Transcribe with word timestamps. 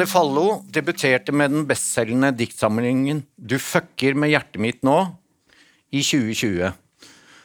Alexander 0.00 0.20
Fallo 0.20 0.62
debuterte 0.72 1.32
med 1.32 1.50
den 1.52 1.66
bestselgende 1.68 2.30
diktsamlingen 2.32 3.18
Du 3.36 3.58
fucker 3.60 4.14
med 4.16 4.30
hjertet 4.32 4.56
mitt 4.56 4.78
nå 4.80 4.94
i 5.92 6.00
2020. 6.00 6.70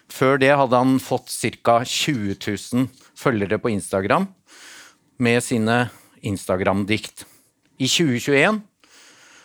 Før 0.07 0.39
det 0.39 0.53
hadde 0.55 0.79
han 0.79 0.93
fått 1.03 1.27
ca. 1.35 1.81
20 1.83 2.37
000 2.39 2.87
følgere 3.19 3.59
på 3.59 3.73
Instagram 3.73 4.29
med 5.19 5.43
sine 5.43 5.89
Instagram-dikt. 6.23 7.25
I 7.75 7.91
2021 7.91 8.63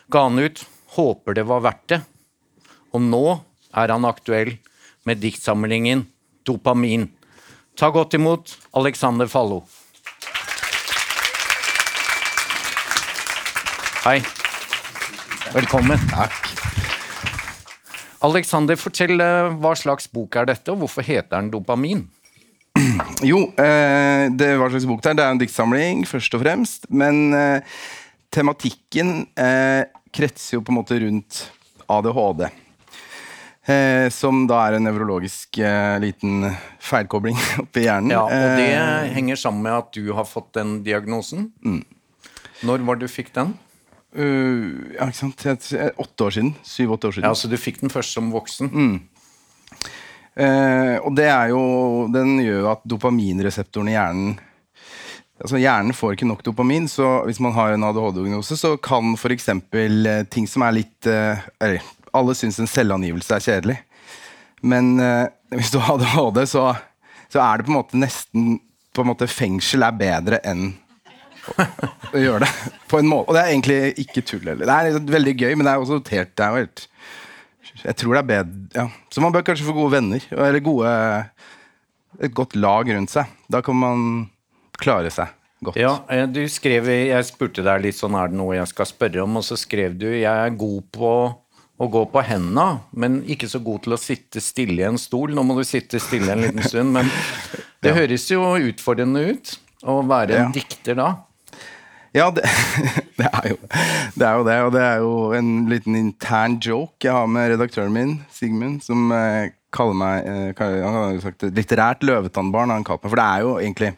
ga 0.07 0.23
han 0.29 0.39
ut 0.39 0.63
'Håper 0.95 1.35
det 1.35 1.49
var 1.51 1.67
verdt 1.67 1.87
det', 1.91 2.07
og 2.95 3.03
nå 3.11 3.27
er 3.75 3.91
han 3.91 4.07
aktuell 4.07 4.55
med 5.03 5.19
diktsamlingen 5.19 6.07
'Dopamin'. 6.47 7.11
Ta 7.75 7.91
godt 7.91 8.15
imot 8.15 8.55
Alexander 8.71 9.27
Fallo. 9.27 9.65
Hei. 14.01 14.21
Velkommen. 15.53 15.99
Takk. 16.09 16.33
Alexander, 18.25 18.77
fortell 18.81 19.21
eh, 19.21 19.51
hva 19.61 19.75
slags 19.77 20.09
bok 20.13 20.37
er 20.41 20.49
dette, 20.51 20.73
og 20.73 20.83
hvorfor 20.85 21.05
heter 21.05 21.37
den 21.39 21.51
Dopamin? 21.53 22.07
Jo, 23.25 23.43
eh, 23.61 24.27
det 24.33 24.51
hva 24.61 24.71
slags 24.73 24.87
bok 24.89 25.03
det 25.05 25.13
er. 25.13 25.19
Det 25.21 25.25
er 25.27 25.35
en 25.35 25.41
diktsamling, 25.43 26.05
først 26.09 26.37
og 26.37 26.45
fremst. 26.45 26.89
Men 26.93 27.33
eh, 27.37 27.79
tematikken 28.33 29.25
kretser 30.15 30.57
jo 30.59 30.65
på 30.65 30.73
en 30.73 30.81
måte 30.81 31.01
rundt 31.03 31.45
ADHD. 31.91 32.47
Eh, 33.71 34.09
som 34.13 34.47
da 34.49 34.63
er 34.67 34.79
en 34.79 34.87
nevrologisk 34.89 35.61
eh, 35.61 35.97
liten 36.03 36.49
feilkobling 36.83 37.37
oppi 37.65 37.85
hjernen. 37.85 38.15
Ja, 38.17 38.25
og 38.25 38.61
det 38.61 38.69
Eh, 38.81 39.11
henger 39.17 39.37
sammen 39.37 39.65
med 39.69 39.77
at 39.77 39.93
du 39.97 40.13
har 40.17 40.25
fått 40.29 40.55
den 40.57 40.79
diagnosen. 40.87 41.51
Når 42.65 42.85
var 42.89 42.97
du 43.01 43.07
fikk 43.09 43.33
den? 43.37 43.53
Øh, 44.15 44.95
ja, 44.97 45.07
ikke 45.07 45.19
sant? 45.19 45.47
Åtte 45.97 46.25
år 46.27 46.37
siden. 46.37 46.55
Syv-åtte 46.67 47.09
år 47.09 47.17
siden. 47.17 47.29
Ja, 47.29 47.35
Så 47.35 47.49
Du 47.49 47.57
fikk 47.57 47.81
den 47.81 47.91
først 47.91 48.15
som 48.17 48.31
voksen. 48.33 48.71
Eh, 50.37 50.97
og 51.03 51.11
det 51.19 51.27
er 51.27 51.51
jo 51.51 52.07
Den 52.13 52.39
gjør 52.39 52.71
at 52.77 52.85
dopaminreseptoren 52.87 53.89
i 53.91 53.97
hjernen 53.97 54.39
Altså 55.41 55.59
Hjernen 55.59 55.97
får 55.97 56.15
ikke 56.15 56.29
nok 56.29 56.45
dopamin, 56.45 56.87
så 56.89 57.25
hvis 57.25 57.41
man 57.41 57.55
har 57.57 57.73
en 57.73 57.85
ADHD-diagnose, 57.89 58.59
så 58.61 58.75
kan 58.77 59.15
f.eks. 59.17 59.49
Eh, 59.49 60.27
ting 60.29 60.45
som 60.47 60.63
er 60.67 60.75
litt 60.77 61.09
uh, 61.09 61.41
Eller 61.57 61.81
alle 62.13 62.35
syns 62.37 62.59
en 62.61 62.69
selvangivelse 62.69 63.39
er 63.39 63.47
kjedelig. 63.47 63.77
Men 64.61 64.99
hvis 65.55 65.71
du 65.73 65.79
har 65.81 65.95
ADHD, 65.97 66.43
så, 66.51 66.65
så 67.33 67.41
er 67.41 67.57
det 67.57 67.65
på 67.65 67.73
en 67.73 67.79
måte 67.79 68.01
nesten 68.03 68.59
på 68.93 69.01
en 69.05 69.11
måte 69.13 69.31
Fengsel 69.31 69.87
er 69.87 69.97
bedre 69.97 70.41
enn 70.45 70.73
å, 72.13 72.21
gjøre 72.21 72.45
det. 72.47 72.53
På 72.91 73.01
en 73.01 73.09
måte. 73.11 73.31
Og 73.31 73.37
det 73.37 73.43
er 73.43 73.53
egentlig 73.55 73.81
ikke 74.05 74.25
tull 74.27 74.47
heller. 74.47 74.67
Det 74.67 74.77
er 74.77 74.89
liksom 74.89 75.11
veldig 75.17 75.35
gøy, 75.37 75.53
men 75.57 75.67
det 75.67 75.73
er 75.73 75.85
også 75.85 76.01
helt, 76.15 76.33
det 76.37 76.47
er 76.47 76.59
helt 76.63 76.87
jeg 77.81 77.97
tror 77.97 78.17
det 78.17 78.21
er 78.21 78.29
bedre 78.29 78.77
ja. 78.77 78.87
Så 79.13 79.23
man 79.23 79.33
bør 79.33 79.45
kanskje 79.47 79.65
få 79.65 79.75
gode 79.77 79.95
venner. 79.95 80.25
Eller 80.35 80.63
gode 80.65 80.91
Et 82.21 82.35
godt 82.35 82.57
lag 82.59 82.89
rundt 82.91 83.13
seg. 83.13 83.31
Da 83.49 83.63
kan 83.65 83.79
man 83.79 84.03
klare 84.81 85.13
seg 85.15 85.31
godt. 85.65 85.79
Ja, 85.81 86.01
eh, 86.09 86.27
du 86.29 86.43
skrev, 86.49 86.89
Jeg 86.89 87.29
spurte 87.29 87.65
deg 87.65 87.85
litt 87.85 87.99
sånn 87.99 88.17
er 88.19 88.33
det 88.33 88.39
noe 88.41 88.57
jeg 88.57 88.69
skal 88.71 88.89
spørre 88.89 89.25
om, 89.25 89.39
og 89.41 89.45
så 89.45 89.59
skrev 89.61 89.97
du 90.01 90.09
jeg 90.09 90.25
er 90.29 90.57
god 90.57 90.87
på 90.93 91.13
å 91.81 91.89
gå 91.89 92.03
på 92.13 92.23
henda, 92.25 92.83
men 92.93 93.23
ikke 93.25 93.49
så 93.49 93.61
god 93.65 93.87
til 93.87 93.95
å 93.97 94.01
sitte 94.01 94.41
stille 94.45 94.83
i 94.83 94.89
en 94.89 94.99
stol. 95.01 95.33
Nå 95.37 95.45
må 95.49 95.57
du 95.57 95.63
sitte 95.65 96.01
stille 96.03 96.33
en 96.33 96.43
liten 96.45 96.65
stund, 96.65 96.93
men 96.97 97.09
det 97.85 97.95
høres 97.97 98.27
jo 98.29 98.43
utfordrende 98.59 99.23
ut 99.31 99.55
å 99.89 100.01
være 100.05 100.37
en 100.37 100.49
Ja. 100.49 100.53
dikter 100.57 100.99
da. 100.99 101.11
Ja, 102.17 102.27
det, 102.35 102.43
det, 103.21 103.29
er 103.29 103.49
jo, 103.53 103.57
det 104.19 104.27
er 104.27 104.35
jo 104.35 104.45
det. 104.47 104.59
Og 104.67 104.75
det 104.75 104.83
er 104.83 105.01
jo 105.05 105.15
en 105.39 105.51
liten 105.71 105.99
intern 105.99 106.59
joke 106.63 107.07
jeg 107.07 107.15
har 107.15 107.31
med 107.31 107.53
redaktøren 107.55 107.95
min, 107.95 108.17
Sigmund, 108.35 108.81
som 108.83 109.13
eh, 109.15 109.53
kaller 109.75 109.99
meg 109.99 110.27
eh, 110.27 110.63
Han 110.83 110.97
har 110.97 111.19
sagt 111.23 111.47
litterært 111.55 112.03
løvetannbarn. 112.07 112.75
han 112.75 112.87
kalt 112.87 113.05
meg, 113.05 113.13
For 113.13 113.21
det 113.21 113.27
er 113.29 113.45
jo 113.47 113.53
egentlig 113.61 113.93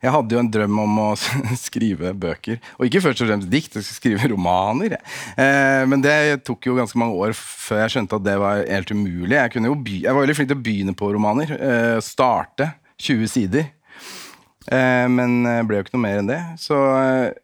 Jeg 0.00 0.14
hadde 0.14 0.36
jo 0.36 0.40
en 0.40 0.50
drøm 0.54 0.80
om 0.86 0.98
å 1.02 1.08
skrive 1.66 2.14
bøker. 2.16 2.60
Og 2.78 2.88
ikke 2.88 3.04
først 3.04 3.24
og 3.24 3.32
fremst 3.32 3.52
dikt, 3.52 3.76
jeg 3.76 3.84
skulle 3.84 4.00
skrive 4.00 4.32
romaner. 4.32 4.96
Eh, 5.36 5.84
men 5.90 6.04
det 6.04 6.40
tok 6.48 6.70
jo 6.70 6.78
ganske 6.78 7.00
mange 7.00 7.20
år 7.20 7.36
før 7.36 7.84
jeg 7.84 7.98
skjønte 7.98 8.16
at 8.16 8.28
det 8.30 8.40
var 8.40 8.64
helt 8.64 8.94
umulig. 8.94 9.36
Jeg, 9.36 9.60
jeg 9.60 10.14
var 10.14 10.22
veldig 10.22 10.38
flink 10.38 10.54
til 10.54 10.60
å 10.60 10.66
begynne 10.70 10.96
på 10.96 11.12
romaner. 11.12 11.52
Eh, 11.58 11.96
starte 12.06 12.72
20 13.02 13.34
sider. 13.34 13.74
Eh, 14.68 15.06
men 15.10 15.42
det 15.46 15.60
ble 15.68 15.78
jo 15.78 15.86
ikke 15.86 15.96
noe 15.96 16.04
mer 16.04 16.22
enn 16.22 16.30
det. 16.30 16.40
Så 16.60 16.76
eh, 16.76 17.36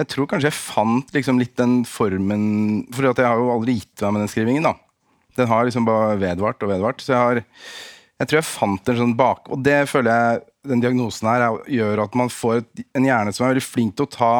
jeg 0.00 0.10
tror 0.10 0.28
kanskje 0.30 0.50
jeg 0.50 0.58
fant 0.58 1.14
liksom 1.14 1.38
litt 1.38 1.54
den 1.60 1.82
formen 1.86 2.46
For 2.94 3.06
jeg 3.06 3.28
har 3.28 3.38
jo 3.38 3.52
aldri 3.54 3.76
gitt 3.78 4.02
meg 4.02 4.16
med 4.16 4.24
den 4.24 4.32
skrivingen. 4.32 4.66
da. 4.66 4.74
Den 5.38 5.50
har 5.50 5.66
liksom 5.66 5.86
bare 5.86 6.16
vedvart 6.20 6.62
og 6.64 6.72
vedvart. 6.72 7.04
Så 7.04 7.14
jeg 7.14 7.20
har 7.20 7.44
jeg 8.14 8.30
tror 8.30 8.38
jeg 8.38 8.46
fant 8.46 8.90
en 8.90 8.98
sånn 9.00 9.16
bak... 9.18 9.48
Og 9.50 9.62
det 9.66 9.88
føler 9.90 10.14
jeg 10.14 10.42
den 10.70 10.82
diagnosen 10.84 11.28
her 11.28 11.42
er, 11.48 11.56
gjør 11.68 12.04
at 12.06 12.14
man 12.16 12.30
får 12.32 12.62
en 12.94 13.08
hjerne 13.08 13.32
som 13.34 13.44
er 13.44 13.52
veldig 13.52 13.64
flink 13.66 13.96
til 13.98 14.06
å 14.06 14.12
ta 14.14 14.34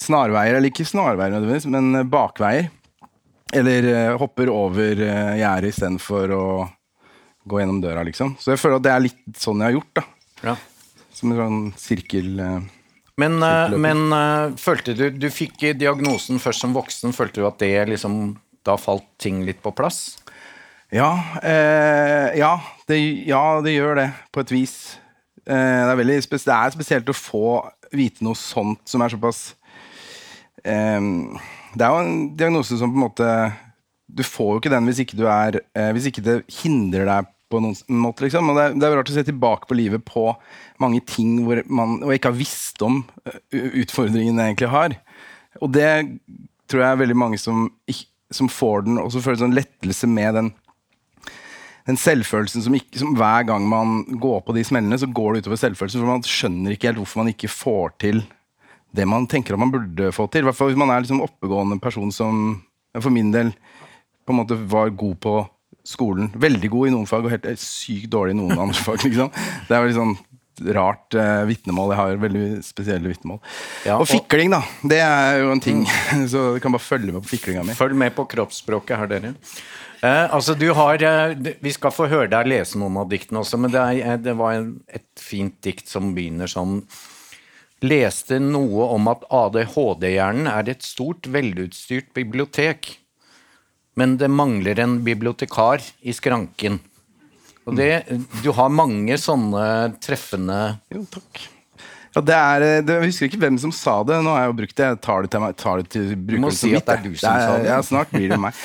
snarveier, 0.00 0.56
eller 0.56 0.72
ikke 0.72 0.88
snarveier 0.88 1.34
nødvendigvis, 1.34 1.68
men 1.70 2.00
eh, 2.00 2.08
bakveier. 2.08 2.70
Eller 3.52 3.88
eh, 3.90 4.14
hopper 4.16 4.48
over 4.48 4.96
gjerdet 4.96 5.74
istedenfor 5.74 6.32
å 6.32 6.46
gå 7.50 7.60
gjennom 7.60 7.82
døra, 7.84 8.02
liksom. 8.08 8.32
Så 8.40 8.54
jeg 8.54 8.62
føler 8.62 8.80
at 8.80 8.86
det 8.88 8.94
er 8.94 9.04
litt 9.04 9.42
sånn 9.44 9.60
jeg 9.60 9.68
har 9.68 9.76
gjort, 9.76 10.00
da. 10.00 10.06
Ja. 10.46 10.56
Som 11.14 11.32
en 11.34 11.40
sånn 11.40 11.64
sirkel... 11.80 12.38
eh, 12.40 12.60
Men, 13.20 13.42
eh, 13.44 13.76
men 13.76 14.06
eh, 14.16 14.54
følte 14.56 14.94
du 14.96 15.10
Du 15.12 15.28
fikk 15.32 15.60
diagnosen 15.76 16.40
først 16.40 16.64
som 16.64 16.76
voksen. 16.76 17.12
Følte 17.16 17.42
du 17.42 17.48
at 17.48 17.60
det 17.60 17.74
liksom 17.90 18.38
Da 18.66 18.78
falt 18.80 19.06
ting 19.20 19.42
litt 19.44 19.60
på 19.64 19.74
plass? 19.76 20.18
Ja, 20.90 21.10
eh, 21.46 22.34
ja, 22.40 22.56
det, 22.90 22.96
ja, 23.28 23.60
det 23.62 23.76
gjør 23.76 23.94
det, 24.00 24.08
på 24.34 24.42
et 24.42 24.50
vis. 24.50 24.74
Eh, 25.46 25.86
det, 25.86 26.16
er 26.16 26.24
spes 26.24 26.42
det 26.48 26.56
er 26.56 26.72
spesielt 26.74 27.12
å 27.12 27.14
få 27.14 27.60
vite 27.94 28.24
noe 28.26 28.34
sånt 28.38 28.82
som 28.90 29.02
er 29.04 29.12
såpass 29.14 29.54
eh, 30.66 30.98
Det 31.74 31.86
er 31.86 31.94
jo 31.94 32.00
en 32.02 32.16
diagnose 32.38 32.78
som 32.78 32.90
på 32.90 32.98
en 32.98 33.04
måte 33.06 33.28
Du 34.10 34.24
får 34.26 34.50
jo 34.52 34.60
ikke 34.60 34.72
den 34.74 34.90
hvis 34.90 35.00
ikke 35.04 35.18
du 35.18 35.24
er 35.30 35.60
Hvis 35.94 36.10
ikke 36.10 36.22
det 36.26 36.36
hindrer 36.60 37.06
deg 37.08 37.30
på 37.50 37.60
noen 37.62 38.00
måte. 38.02 38.24
Liksom. 38.26 38.52
Og 38.52 38.58
det, 38.58 38.66
er, 38.70 38.92
jo 38.92 39.00
rart 39.00 39.12
å 39.12 39.16
se 39.16 39.26
tilbake 39.26 39.68
på 39.68 39.78
livet 39.78 40.04
på 40.06 40.28
mange 40.82 41.02
ting 41.06 41.40
hvor 41.46 41.62
man 41.66 41.98
og 42.04 42.14
ikke 42.14 42.32
har 42.32 42.38
visst 42.38 42.80
om 42.86 43.02
utfordringene 43.50 44.46
jeg 44.46 44.54
egentlig 44.54 44.72
har. 44.72 44.96
Og 45.60 45.72
det 45.74 45.90
tror 46.70 46.84
jeg 46.84 46.94
er 46.94 47.02
veldig 47.02 47.18
mange 47.18 47.40
som, 47.42 47.68
som 48.30 48.50
får 48.50 48.86
den, 48.86 49.00
og 49.02 49.10
så 49.12 49.22
føler 49.24 49.42
sånn 49.42 49.58
lettelse 49.58 50.10
med 50.10 50.38
den 50.38 50.52
den 51.88 51.98
selvfølelsen 51.98 52.62
som, 52.62 52.74
ikke, 52.76 52.98
som 53.00 53.14
hver 53.18 53.46
gang 53.48 53.64
man 53.66 54.02
går 54.20 54.42
på 54.46 54.54
de 54.54 54.62
smellene, 54.66 54.98
så 55.00 55.08
går 55.10 55.32
det 55.32 55.44
utover 55.44 55.60
selvfølelsen. 55.60 56.02
For 56.02 56.10
man 56.10 56.26
skjønner 56.28 56.74
ikke 56.74 56.90
helt 56.90 57.00
hvorfor 57.00 57.22
man 57.22 57.32
ikke 57.32 57.50
får 57.50 57.94
til 58.04 58.20
det 58.96 59.06
man 59.06 59.26
tenker 59.30 59.54
at 59.54 59.62
man 59.62 59.72
burde 59.72 60.10
få 60.14 60.26
til. 60.30 60.44
I 60.44 60.48
hvert 60.48 60.58
fall 60.58 60.70
hvis 60.70 60.80
man 60.80 60.92
er 60.92 61.02
liksom 61.02 61.22
oppegående 61.24 61.78
person 61.82 62.12
som 62.14 62.60
for 62.98 63.12
min 63.14 63.30
del 63.34 63.52
på 64.26 64.34
en 64.34 64.40
måte 64.40 64.58
var 64.70 64.92
god 64.98 65.16
på 65.22 65.34
skolen. 65.86 66.30
Veldig 66.40 66.70
god 66.72 66.88
i 66.88 66.92
noen 66.94 67.08
fag 67.08 67.26
og 67.26 67.32
helt 67.34 67.48
sykt 67.62 68.10
dårlig 68.12 68.36
i 68.36 68.40
noen 68.40 68.58
andre 68.58 68.82
fag. 68.86 69.02
Liksom. 69.06 69.32
Det 69.68 69.76
er 69.76 69.86
veldig 69.86 69.98
sånn 70.00 70.18
rart 70.76 71.16
uh, 71.16 71.46
vitnemål. 71.48 71.94
Jeg 71.94 72.00
har 72.02 72.18
veldig 72.20 72.46
spesielle 72.66 73.08
vitnemål. 73.08 73.38
Ja, 73.88 73.94
og 73.96 74.04
og- 74.04 74.10
fikling, 74.12 74.52
da. 74.52 74.60
Det 74.92 74.98
er 75.00 75.38
jo 75.40 75.52
en 75.54 75.62
ting. 75.64 75.86
så 76.32 76.50
du 76.56 76.60
kan 76.60 76.74
bare 76.76 76.84
følge 76.84 77.14
med 77.14 77.24
på 77.24 77.36
fiklinga 77.36 77.64
mi. 77.64 77.76
Følg 77.78 77.96
med 77.96 78.12
på 78.16 78.26
kroppsspråket 78.28 79.00
her, 79.00 79.08
dere. 79.08 79.32
Eh, 80.00 80.26
altså, 80.32 80.54
du 80.56 80.70
har 80.72 81.02
eh, 81.04 81.34
Vi 81.60 81.72
skal 81.76 81.92
få 81.92 82.06
høre 82.08 82.30
deg 82.32 82.48
lese 82.48 82.78
noen 82.80 82.96
av 83.02 83.08
diktene 83.10 83.42
også, 83.42 83.58
men 83.60 83.72
det, 83.72 83.80
er, 83.80 84.14
eh, 84.14 84.20
det 84.24 84.32
var 84.38 84.56
en, 84.56 84.70
et 84.88 85.04
fint 85.20 85.56
dikt 85.64 85.88
som 85.92 86.14
begynner 86.16 86.48
sånn 86.48 86.78
Leste 87.84 88.36
noe 88.40 88.90
om 88.92 89.08
at 89.08 89.22
ADHD-hjernen 89.32 90.48
er 90.52 90.68
et 90.68 90.84
stort, 90.84 91.24
velutstyrt 91.32 92.10
bibliotek, 92.16 92.90
men 93.98 94.16
det 94.20 94.30
mangler 94.30 94.78
en 94.84 94.98
bibliotekar 95.04 95.82
i 96.00 96.14
skranken. 96.16 96.78
Og 97.68 97.76
det, 97.76 98.04
Du 98.42 98.50
har 98.56 98.72
mange 98.72 99.16
sånne 99.20 99.64
treffende 100.02 100.78
Jo, 100.92 101.04
takk. 101.12 101.42
Ja, 102.10 102.22
det 102.26 102.34
er, 102.34 102.64
eh, 102.66 102.80
det, 102.82 102.96
jeg 102.96 103.12
husker 103.12 103.28
ikke 103.28 103.42
hvem 103.44 103.58
som 103.62 103.70
sa 103.74 104.00
det. 104.02 104.16
Nå 104.24 104.32
har 104.34 104.46
jeg 104.46 104.50
jo 104.50 104.56
brukt 104.62 104.76
det. 104.80 104.88
Jeg 104.88 105.00
tar 105.04 105.22
det 105.22 105.30
til, 105.30 105.42
meg, 105.44 105.58
tar 105.60 105.82
det 105.82 105.92
til 105.92 106.08
Du 106.16 106.34
må 106.42 106.50
si 106.54 106.72
at 106.74 106.88
det 106.88 106.96
er 106.96 107.04
du 107.04 107.12
som 107.14 107.36
sa 107.36 107.52
det. 107.60 107.68
Ja, 107.70 107.78
snart 107.86 108.10
blir 108.10 108.26
det 108.32 108.40
meg. 108.40 108.56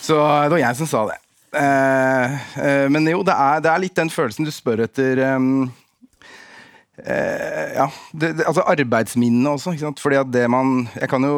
Så 0.00 0.16
det 0.16 0.54
var 0.54 0.62
jeg 0.62 0.80
som 0.80 0.88
sa 0.88 1.04
det. 1.10 1.18
Eh, 1.54 2.34
eh, 2.58 2.86
men 2.90 3.06
jo, 3.12 3.20
det 3.26 3.34
er, 3.34 3.60
det 3.62 3.70
er 3.70 3.82
litt 3.84 3.98
den 3.98 4.10
følelsen 4.10 4.46
du 4.46 4.50
spør 4.50 4.82
etter 4.88 5.20
um, 5.36 5.68
eh, 6.98 7.76
Ja, 7.76 7.86
det, 8.10 8.32
det, 8.40 8.48
altså 8.48 8.64
arbeidsminnene 8.72 9.52
også. 9.54 9.74
Ikke 9.74 9.86
sant? 9.86 10.02
Fordi 10.02 10.18
at 10.22 10.32
det 10.34 10.48
man 10.50 10.88
Jeg 10.96 11.12
kan 11.12 11.28
jo 11.28 11.36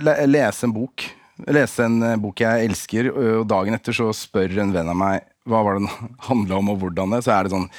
le, 0.00 0.16
lese 0.28 0.66
en 0.66 0.74
bok. 0.74 1.06
Lese 1.52 1.84
en 1.84 2.00
eh, 2.02 2.18
bok 2.20 2.40
jeg 2.40 2.68
elsker, 2.70 3.10
og 3.12 3.46
dagen 3.50 3.76
etter 3.76 3.96
så 3.96 4.08
spør 4.16 4.56
en 4.62 4.74
venn 4.74 4.92
av 4.92 4.96
meg 4.96 5.24
hva 5.46 5.62
var 5.62 5.76
det 5.76 5.86
den 5.86 6.12
handla 6.30 6.60
om, 6.60 6.74
og 6.74 6.82
hvordan 6.82 7.16
det. 7.16 7.22
Så 7.26 7.34
er 7.36 7.46
det 7.46 7.56
sånn 7.56 7.70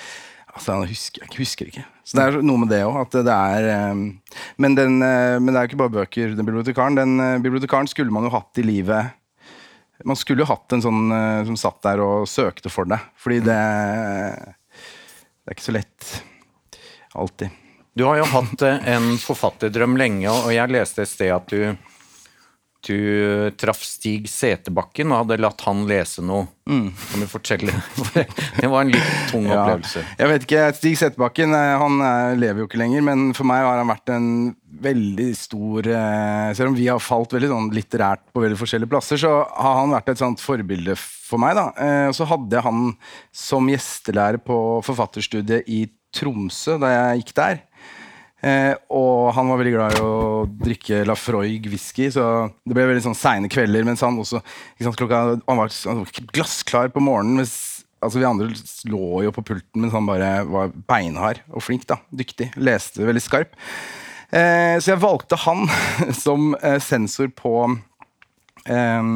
Altså, 0.57 0.74
jeg 0.74 0.89
husker, 0.95 1.21
jeg 1.21 1.38
husker 1.38 1.68
ikke. 1.69 1.83
Så 2.01 2.18
det 2.18 2.24
er 2.24 2.36
noe 2.42 2.57
med 2.63 2.71
det 2.71 2.80
òg. 2.81 2.95
At 3.04 3.13
det 3.27 3.33
er 3.33 3.68
eh, 3.69 4.31
men, 4.57 4.77
den, 4.77 4.95
eh, 5.06 5.36
men 5.38 5.51
det 5.51 5.59
er 5.59 5.68
jo 5.68 5.69
ikke 5.69 5.81
bare 5.83 5.95
bøker, 6.00 6.33
den 6.33 6.48
bibliotekaren. 6.48 6.98
Den 6.98 7.21
eh, 7.21 7.36
bibliotekaren 7.44 7.89
skulle 7.92 8.13
man 8.15 8.25
jo 8.25 8.33
hatt 8.33 8.57
i 8.57 8.65
livet 8.65 9.13
Man 10.07 10.18
skulle 10.18 10.42
jo 10.42 10.50
hatt 10.50 10.74
en 10.74 10.81
sånn 10.81 11.13
som 11.48 11.56
satt 11.57 11.80
der 11.86 12.01
og 12.01 12.25
søkte 12.30 12.71
for 12.74 12.89
deg. 12.89 13.06
Fordi 13.21 13.38
det 13.45 13.59
Det 14.48 15.51
er 15.51 15.56
ikke 15.57 15.68
så 15.68 15.77
lett 15.77 16.09
alltid. 17.13 17.54
Du 17.98 18.06
har 18.06 18.18
jo 18.19 18.25
hatt 18.30 18.62
en 18.68 19.13
forfatterdrøm 19.21 19.95
lenge, 19.98 20.30
og 20.30 20.51
jeg 20.54 20.74
leste 20.74 21.01
et 21.01 21.09
sted 21.09 21.31
at 21.33 21.50
du, 21.50 21.77
du 22.88 23.51
traff 23.60 23.84
Stig 23.86 24.25
Setebakken 24.31 25.12
og 25.12 25.24
hadde 25.25 25.38
latt 25.44 25.62
han 25.68 25.86
lese 25.89 26.24
noe. 26.25 26.48
Kan 26.68 27.22
du 27.24 27.28
fortelle? 27.31 27.72
Det 28.60 28.68
var 28.68 28.81
en 28.84 28.92
litt 28.92 29.12
tung 29.31 29.45
Ja. 29.48 29.62
opplevelse. 29.63 30.04
Jeg 30.19 30.31
vet 30.34 30.45
ikke, 30.48 30.63
Stig 30.75 30.98
Settebakken 31.00 31.54
eh, 31.56 31.74
han 31.80 32.00
eh, 32.04 32.36
lever 32.39 32.63
jo 32.63 32.68
ikke 32.69 32.81
lenger, 32.81 33.06
men 33.07 33.28
for 33.38 33.48
meg 33.48 33.63
har 33.63 33.80
han 33.81 33.92
vært 33.92 34.12
en 34.16 34.30
veldig 34.78 35.30
stor 35.34 35.88
eh, 35.89 36.50
Selv 36.57 36.69
om 36.74 36.75
vi 36.78 36.86
har 36.92 37.00
falt 37.01 37.31
veldig 37.34 37.50
sånn 37.54 37.69
litterært 37.74 38.25
på 38.36 38.44
veldig 38.44 38.60
forskjellige 38.60 38.92
plasser, 38.92 39.22
så 39.22 39.31
har 39.48 39.80
han 39.80 39.94
vært 39.95 40.12
et 40.13 40.22
sånt 40.22 40.44
forbilde 40.44 40.98
for 41.00 41.40
meg. 41.42 41.56
da. 41.57 41.69
Eh, 41.80 42.07
Og 42.12 42.18
så 42.19 42.28
hadde 42.30 42.57
jeg 42.60 42.68
han 42.68 42.83
som 43.36 43.72
gjestelærer 43.72 44.44
på 44.44 44.60
forfatterstudiet 44.86 45.68
i 45.72 45.86
Tromsø 46.18 46.78
da 46.81 46.92
jeg 46.94 47.24
gikk 47.24 47.33
der. 47.38 47.57
Eh, 48.45 48.74
og 48.94 49.31
han 49.34 49.50
var 49.50 49.57
veldig 49.57 49.74
glad 49.74 49.95
i 49.98 50.01
å 50.06 50.44
drikke 50.62 51.01
Lafroig 51.10 51.66
whisky, 51.72 52.12
så 52.13 52.48
det 52.62 52.75
ble 52.78 52.86
veldig 52.92 53.07
sånn 53.07 53.18
seine 53.18 53.50
kvelder. 53.50 53.86
Mens 53.88 54.04
han 54.06 54.19
også 54.22 54.42
sant, 54.44 55.00
klokka, 55.00 55.24
han 55.42 55.62
var, 55.62 55.74
han 55.89 56.04
var 56.04 56.30
glassklar 56.36 56.94
på 56.94 57.04
morgenen. 57.04 57.42
Mens, 57.42 57.56
altså 58.04 58.22
Vi 58.22 58.30
andre 58.30 58.51
lå 58.92 59.24
jo 59.25 59.34
på 59.34 59.45
pulten, 59.51 59.81
mens 59.81 59.95
han 59.98 60.10
bare 60.10 60.31
var 60.50 60.75
beinhard 60.89 61.42
og 61.50 61.66
flink. 61.66 61.88
da, 61.89 62.00
Dyktig. 62.13 62.51
Leste 62.62 63.07
veldig 63.07 63.25
skarp. 63.25 63.57
Eh, 64.28 64.78
så 64.83 64.94
jeg 64.94 65.01
valgte 65.01 65.40
han 65.48 65.66
som 66.25 66.51
eh, 66.62 66.78
sensor 66.83 67.31
på 67.33 67.56
eh, 68.69 69.12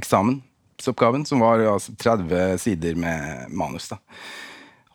eksamensoppgaven, 0.00 1.26
som 1.28 1.46
var 1.46 1.62
altså, 1.76 1.94
30 1.94 2.58
sider 2.58 2.98
med 2.98 3.54
manus. 3.54 3.92
da. 3.92 4.00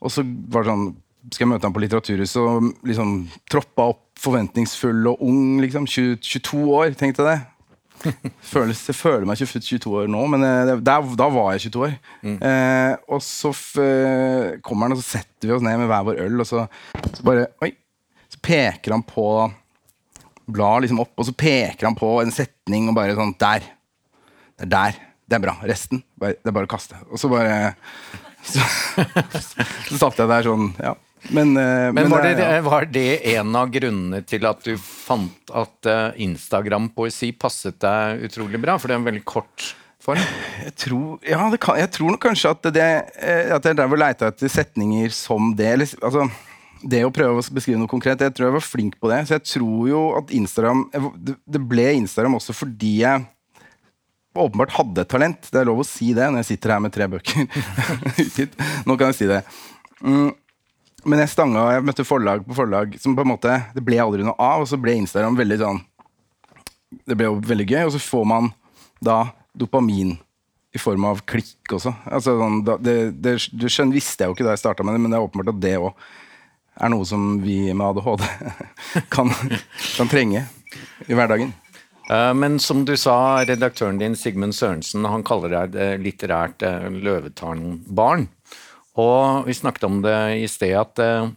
Og 0.04 0.12
så 0.12 0.26
var 0.52 0.66
det 0.66 0.74
sånn 0.74 0.88
Skal 1.32 1.46
jeg 1.46 1.52
møte 1.56 1.66
ham 1.68 1.74
på 1.76 1.82
Litteraturhuset 1.82 2.38
og 2.42 2.72
liksom 2.86 3.16
troppa 3.50 3.90
opp 3.94 4.02
forventningsfull 4.22 5.08
og 5.12 5.22
ung, 5.26 5.60
liksom. 5.64 5.88
20, 5.90 6.18
22 6.22 6.64
år, 6.78 6.94
tenkte 7.00 7.24
jeg 7.26 7.32
det. 7.34 7.52
Føles, 8.52 8.82
jeg 8.92 8.98
føler 9.00 9.26
meg 9.26 9.40
20, 9.40 9.64
22 9.66 9.94
år 10.04 10.10
nå, 10.12 10.22
men 10.34 10.44
eh, 10.46 10.62
det- 10.70 10.84
der, 10.86 11.08
da 11.18 11.28
var 11.34 11.54
jeg 11.56 11.66
22 11.72 11.84
år. 11.88 11.94
Eh, 12.30 12.94
og 13.16 13.22
så 13.26 13.52
eh, 13.82 14.58
kommer 14.66 14.86
han, 14.90 14.96
og 14.98 15.02
så 15.02 15.16
setter 15.18 15.50
vi 15.50 15.56
oss 15.56 15.66
ned 15.66 15.80
med 15.82 15.90
hver 15.90 16.06
vår 16.12 16.22
øl, 16.28 16.40
og 16.44 16.50
så, 16.50 16.66
så 17.16 17.26
bare 17.26 17.48
Oi! 17.66 17.72
Så 18.30 18.40
peker 18.44 18.92
han 18.96 19.04
på 19.08 19.26
Blar 20.52 20.84
liksom 20.84 21.00
opp, 21.02 21.14
og 21.18 21.26
så 21.26 21.34
peker 21.34 21.88
han 21.88 21.96
på 21.98 22.10
en 22.22 22.34
setning 22.36 22.92
og 22.92 22.98
bare 23.00 23.16
sånn 23.18 23.32
Der! 23.42 23.64
Det 24.56 24.68
er 24.68 24.72
der. 24.76 25.00
Det 25.26 25.36
er 25.40 25.42
bra. 25.48 25.56
Resten, 25.66 26.04
bare, 26.22 26.36
det 26.38 26.52
er 26.52 26.54
bare 26.56 26.68
å 26.68 26.72
kaste. 26.76 27.00
Og 27.10 27.18
så 27.20 27.28
bare 27.32 27.74
Så, 28.46 28.62
så 29.90 29.98
satt 30.04 30.20
jeg 30.22 30.30
der 30.30 30.46
sånn, 30.46 30.70
ja. 30.78 30.94
Men, 31.34 31.56
eh, 31.58 31.92
Men 31.96 32.10
var 32.10 32.22
det, 32.24 32.36
ja. 32.40 32.62
var 32.62 32.86
det 32.86 33.36
en 33.36 33.56
av 33.58 33.72
grunnene 33.74 34.22
til 34.28 34.46
at 34.46 34.62
du 34.66 34.76
fant 34.78 35.54
at 35.54 35.90
eh, 35.90 36.22
Instagram-poesi 36.26 37.32
passet 37.40 37.80
deg 37.82 38.28
utrolig 38.28 38.62
bra? 38.62 38.78
For 38.78 38.90
det 38.90 38.98
er 38.98 39.02
en 39.02 39.10
veldig 39.10 39.26
kort 39.28 39.72
form. 40.06 40.22
Jeg 40.64 40.76
tror, 40.86 41.20
ja, 41.26 41.40
kan, 41.62 41.80
jeg 41.82 41.92
tror 41.98 42.20
kanskje 42.22 42.54
at, 42.54 42.70
det, 42.76 42.90
eh, 43.18 43.54
at 43.56 43.66
jeg 43.66 43.78
drev 43.78 43.96
og 43.98 44.02
leita 44.02 44.30
etter 44.32 44.52
setninger 44.52 45.14
som 45.16 45.54
det. 45.58 45.72
Eller, 45.78 45.96
altså, 46.06 46.28
det 46.86 47.02
å 47.08 47.14
prøve 47.14 47.42
å 47.42 47.56
beskrive 47.56 47.82
noe 47.82 47.92
konkret. 47.92 48.22
Jeg 48.22 48.36
tror 48.38 48.50
jeg 48.50 48.58
var 48.60 48.68
flink 48.68 49.00
på 49.02 49.10
det. 49.10 49.24
Så 49.26 49.40
jeg 49.40 49.48
tror 49.56 49.88
jo 49.90 50.04
at 50.20 50.34
Instagram 50.36 50.86
Det 50.94 51.62
ble 51.66 51.88
Instagram 51.98 52.38
også 52.38 52.54
fordi 52.54 53.00
jeg 53.02 53.26
åpenbart 54.36 54.76
hadde 54.76 55.06
talent. 55.10 55.50
Det 55.50 55.62
er 55.62 55.70
lov 55.70 55.82
å 55.82 55.88
si 55.88 56.12
det 56.14 56.28
når 56.28 56.44
jeg 56.44 56.54
sitter 56.54 56.76
her 56.76 56.82
med 56.84 56.94
tre 56.94 57.08
bøker 57.10 57.46
utgitt. 58.26 58.58
Nå 58.86 58.98
kan 59.00 59.14
jeg 59.14 59.22
si 59.22 59.30
det. 59.32 59.42
Mm, 60.04 60.34
men 61.06 61.22
jeg 61.22 61.32
stanga 61.32 61.64
Jeg 61.76 61.86
møtte 61.86 62.06
forlag 62.08 62.44
på 62.48 62.58
forlag 62.58 62.96
som 63.02 63.16
på 63.18 63.24
en 63.26 63.30
måte 63.30 63.56
Det 63.76 63.84
ble 63.86 64.00
aldri 64.02 64.26
noe 64.26 64.36
av, 64.42 64.64
og 64.64 64.70
så 64.70 64.80
ble 64.82 64.98
Instagram 65.00 65.38
veldig 65.40 65.60
sånn 65.62 65.84
det 67.06 67.16
ble 67.18 67.28
jo 67.28 67.40
veldig 67.44 67.66
gøy, 67.68 67.82
og 67.88 67.92
så 67.96 68.00
får 68.00 68.28
man 68.30 68.46
da 69.04 69.18
dopamin 69.58 70.14
i 70.76 70.80
form 70.80 71.08
av 71.10 71.22
klikk 71.28 71.76
også. 71.76 71.92
Altså, 72.08 72.36
sånn, 72.40 72.62
det, 72.68 72.96
det, 73.24 73.34
det 73.52 73.72
skjønn, 73.72 73.94
visste 73.96 74.24
jeg 74.24 74.32
jo 74.32 74.36
ikke 74.38 74.46
da 74.48 74.54
jeg 74.56 74.62
starta 74.64 74.86
med 74.86 74.96
det, 74.96 75.02
men 75.04 75.14
det 75.14 75.20
er 75.20 75.26
åpenbart 75.28 75.52
at 75.54 75.62
det 75.64 75.74
òg 75.80 75.92
er 76.76 76.92
noe 76.92 77.08
som 77.08 77.38
vi 77.44 77.58
med 77.72 77.86
ADHD 77.88 78.26
kan, 79.16 79.32
kan 79.96 80.12
trenge 80.12 80.46
i 81.08 81.16
hverdagen. 81.16 81.54
Eh, 82.12 82.32
Men 82.38 82.60
som 82.60 82.84
du 82.88 82.96
sa, 83.00 83.44
redaktøren 83.48 84.00
din 84.02 84.18
Sigmund 84.20 84.56
Sørensen 84.56 85.08
han 85.08 85.24
kaller 85.26 85.56
deg 85.56 86.04
litterært 86.04 86.66
eh, 86.68 86.90
løvetarnbarn. 86.92 88.28
Og 89.02 89.46
vi 89.50 89.54
snakket 89.58 89.84
om 89.90 90.02
det 90.06 90.16
i 90.40 90.48
sted 90.48 90.72
at 90.80 91.00
eh, 91.04 91.28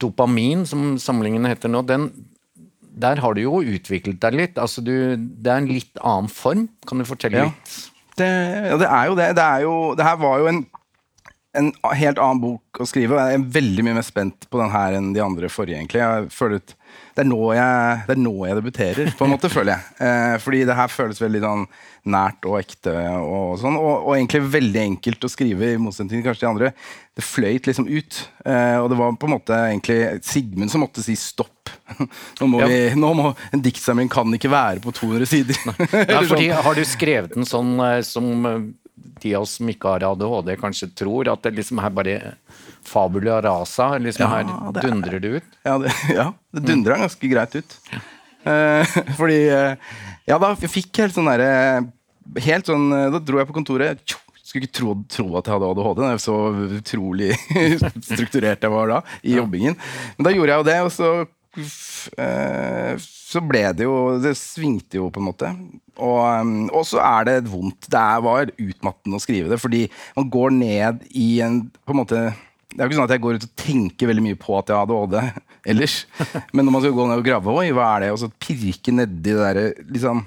dopamin, 0.00 0.64
som 0.68 0.96
samlingen 1.00 1.44
heter 1.48 1.70
nå, 1.72 1.82
den, 1.88 2.08
der 2.98 3.20
har 3.22 3.36
du 3.36 3.42
jo 3.44 3.60
utviklet 3.62 4.18
deg 4.22 4.36
litt. 4.40 4.58
Altså 4.60 4.82
du, 4.84 4.92
det 5.16 5.52
er 5.52 5.60
en 5.62 5.70
litt 5.70 6.00
annen 6.02 6.30
form. 6.32 6.66
Kan 6.88 6.98
du 7.02 7.06
fortelle 7.08 7.44
Ja. 7.44 7.50
litt? 7.52 7.76
Det, 8.18 8.26
ja, 8.26 8.76
det 8.80 8.88
er 8.90 9.04
jo 9.06 9.14
det. 9.14 9.28
Det, 9.38 9.44
er 9.44 9.60
jo, 9.62 9.74
det 9.94 10.02
her 10.08 10.16
var 10.18 10.40
jo 10.42 10.48
en, 10.50 10.56
en 11.54 11.68
helt 11.94 12.18
annen 12.18 12.40
bok 12.42 12.80
å 12.82 12.86
skrive. 12.90 13.14
Jeg 13.30 13.38
er 13.38 13.44
veldig 13.60 13.84
mye 13.86 13.98
mer 14.00 14.06
spent 14.08 14.48
på 14.50 14.58
den 14.58 14.72
her 14.74 14.96
enn 14.98 15.12
de 15.14 15.22
andre 15.22 15.46
forrige. 15.52 15.78
egentlig. 15.78 16.00
Jeg 16.02 16.32
føler 16.34 16.58
at 16.64 16.74
det 17.18 17.24
er, 17.24 17.30
nå 17.32 17.38
jeg, 17.56 18.00
det 18.06 18.14
er 18.14 18.20
nå 18.22 18.32
jeg 18.46 18.56
debuterer, 18.60 19.08
på 19.18 19.26
en 19.26 19.32
måte, 19.32 19.48
føler 19.50 19.72
jeg. 19.74 19.94
Eh, 20.06 20.34
fordi 20.38 20.60
det 20.68 20.76
her 20.78 20.92
føles 20.92 21.18
veldig 21.18 21.40
sånn 21.42 21.64
nært 22.14 22.46
og 22.46 22.54
ekte. 22.60 22.92
Og 23.18 23.56
sånn, 23.58 23.74
og, 23.80 24.04
og 24.06 24.12
egentlig 24.14 24.44
veldig 24.54 24.80
enkelt 24.84 25.26
å 25.26 25.30
skrive, 25.32 25.72
i 25.74 25.80
motsetning 25.82 26.20
til 26.20 26.28
kanskje 26.28 26.44
de 26.46 26.50
andre. 26.52 26.70
Det 27.18 27.24
fløyt 27.26 27.66
liksom 27.66 27.88
ut. 27.90 28.20
Eh, 28.46 28.76
og 28.78 28.86
det 28.92 29.00
var 29.00 29.18
på 29.18 29.26
en 29.26 29.34
måte 29.34 29.58
egentlig 29.66 29.98
Sigmund 30.28 30.70
som 30.70 30.84
måtte 30.86 31.02
si 31.02 31.16
stopp. 31.18 31.72
Nå 32.38 32.46
må 32.52 32.62
Ja. 32.62 32.68
vi, 32.70 32.80
nå 32.96 33.10
må, 33.18 33.32
En 33.52 33.62
diktsamling 33.64 34.08
kan 34.12 34.30
ikke 34.38 34.50
være 34.52 34.80
på 34.84 34.94
200 34.94 35.26
sider. 35.28 35.58
Nei, 35.66 36.22
fordi 36.30 36.52
sånn. 36.52 36.62
Har 36.68 36.78
du 36.78 36.84
skrevet 36.86 37.34
den 37.34 37.48
sånn 37.48 37.74
eh, 37.82 37.98
som 38.06 38.46
eh, 38.46 38.60
de 39.22 39.34
av 39.34 39.42
oss 39.46 39.56
som 39.58 39.68
ikke 39.70 39.88
har 39.96 40.04
ADHD, 40.12 40.54
kanskje 40.60 40.88
tror? 40.98 41.28
At 41.32 41.42
det 41.46 41.54
liksom 41.56 41.80
er 41.82 41.90
bare 41.90 42.16
fabula 42.88 43.40
rasa? 43.44 43.90
Liksom 43.98 44.22
Ja, 44.24 44.28
her 44.36 44.72
det 44.72 44.82
er- 44.84 44.88
dundrer 44.88 45.20
det 45.20 45.32
ut? 45.38 45.48
Ja, 45.64 45.78
det, 45.82 45.92
ja, 46.14 46.28
det 46.54 46.64
dundra 46.68 46.96
ganske 47.02 47.28
greit 47.30 47.54
ut. 47.58 47.76
Eh, 48.44 48.84
fordi 49.18 49.40
eh, 49.50 49.74
Ja, 50.28 50.38
da 50.38 50.54
jeg 50.54 50.70
fikk 50.70 50.96
helt 51.02 51.14
sånn 51.16 51.26
derre 51.26 51.88
Helt 52.44 52.68
sånn 52.70 52.84
eh, 52.94 53.08
Da 53.10 53.18
dro 53.18 53.38
jeg 53.40 53.48
på 53.48 53.56
kontoret. 53.56 53.98
tjo, 54.06 54.18
Skulle 54.44 54.64
ikke 54.68 54.78
tro, 54.78 54.94
tro 55.10 55.26
at 55.36 55.44
jeg 55.48 55.56
hadde 55.58 55.66
ADHD. 55.72 55.98
Det 56.00 56.12
er 56.14 56.22
så 56.22 56.36
utrolig 56.78 57.32
strukturert 58.08 58.62
jeg 58.64 58.72
var 58.72 58.88
da 58.94 59.00
i 59.22 59.34
jobbingen. 59.36 59.76
Men 60.16 60.24
da 60.28 60.32
gjorde 60.32 60.54
jeg 60.54 60.62
jo 60.62 60.68
det, 60.70 60.78
og 60.86 60.92
så 60.94 61.10
eh, 61.20 61.26
så 61.66 63.42
ble 63.44 63.62
det 63.76 63.84
jo 63.84 63.96
Det 64.22 64.34
svingte 64.38 65.00
jo, 65.00 65.08
på 65.12 65.20
en 65.20 65.28
måte. 65.28 65.52
Og, 65.98 66.20
um, 66.22 66.68
og 66.70 66.84
så 66.88 67.00
er 67.02 67.28
det 67.28 67.38
vondt. 67.50 67.88
Det 67.90 68.04
var 68.24 68.52
utmattende 68.54 69.18
å 69.18 69.22
skrive 69.22 69.50
det, 69.52 69.60
fordi 69.60 69.86
man 70.16 70.30
går 70.32 70.54
ned 70.56 71.08
i 71.10 71.30
en 71.44 71.64
på 71.82 71.96
en 71.96 72.00
måte 72.02 72.28
det 72.68 72.82
er 72.82 72.84
jo 72.84 72.90
ikke 72.90 72.96
sånn 72.98 73.06
at 73.08 73.12
jeg 73.14 73.22
går 73.24 73.36
ut 73.38 73.44
og 73.46 73.52
tenker 73.58 74.10
veldig 74.10 74.22
mye 74.26 74.38
på 74.38 74.56
at 74.58 74.68
jeg 74.68 74.76
har 74.76 74.90
ADHD 74.92 75.14
ellers. 75.72 75.94
Men 76.52 76.66
når 76.68 76.74
man 76.74 76.82
skal 76.84 76.96
gå 76.98 77.06
ned 77.08 77.22
og 77.22 77.24
grave, 77.26 77.54
oi, 77.62 77.70
hva 77.74 77.86
er 77.94 78.04
det? 78.04 78.10
Og 78.12 78.20
så 78.20 78.28
pirke 78.44 78.92
nedi 78.94 79.22
det 79.24 79.38
derre 79.40 79.64
liksom 79.88 80.20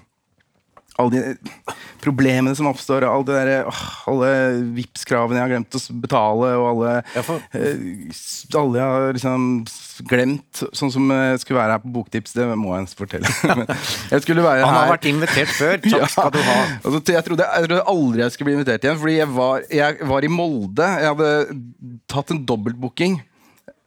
alle 1.00 1.12
de 1.12 1.76
problemene 2.02 2.52
som 2.58 2.68
oppstår, 2.70 3.06
alle, 3.08 3.24
de 3.26 3.36
der, 3.38 3.68
åh, 3.70 3.82
alle 4.12 4.32
Vipps-kravene 4.76 5.40
jeg 5.40 5.46
har 5.46 5.52
glemt 5.54 5.78
å 5.78 5.82
betale, 6.04 6.50
og 6.60 6.66
alle, 6.72 6.92
Ja, 7.16 7.24
for- 7.26 7.42
eh, 7.54 8.12
alle 8.60 8.82
jeg 8.82 8.86
har 8.86 9.14
liksom 9.18 9.48
glemt. 10.12 10.64
Sånn 10.78 10.92
som 10.94 11.08
jeg 11.14 11.40
skulle 11.44 11.62
være 11.62 11.78
her 11.78 11.84
på 11.86 11.94
Boktips, 11.96 12.34
det 12.34 12.46
må 12.58 12.76
jeg 12.76 12.92
fortelle. 12.98 13.32
Jeg 14.12 14.24
skulle 14.26 14.44
være 14.44 14.66
Han 14.66 14.76
har 14.76 14.92
vært 14.96 15.10
invitert 15.12 15.52
før. 15.56 15.78
Takk 15.92 16.10
skal 16.12 16.32
du 16.36 16.40
ha. 16.42 16.60
Altså, 16.84 17.02
jeg, 17.14 17.24
trodde, 17.28 17.46
jeg 17.48 17.68
trodde 17.70 17.84
aldri 17.96 18.24
jeg 18.26 18.32
skulle 18.36 18.50
bli 18.50 18.56
invitert 18.60 18.86
igjen, 18.88 18.98
fordi 19.02 19.18
jeg 19.20 19.30
var, 19.36 19.68
jeg 19.72 20.08
var 20.10 20.26
i 20.26 20.32
Molde. 20.32 20.88
Jeg 21.02 21.14
hadde 21.14 21.60
tatt 22.12 22.34
en 22.36 22.46
dobbeltbooking 22.46 23.22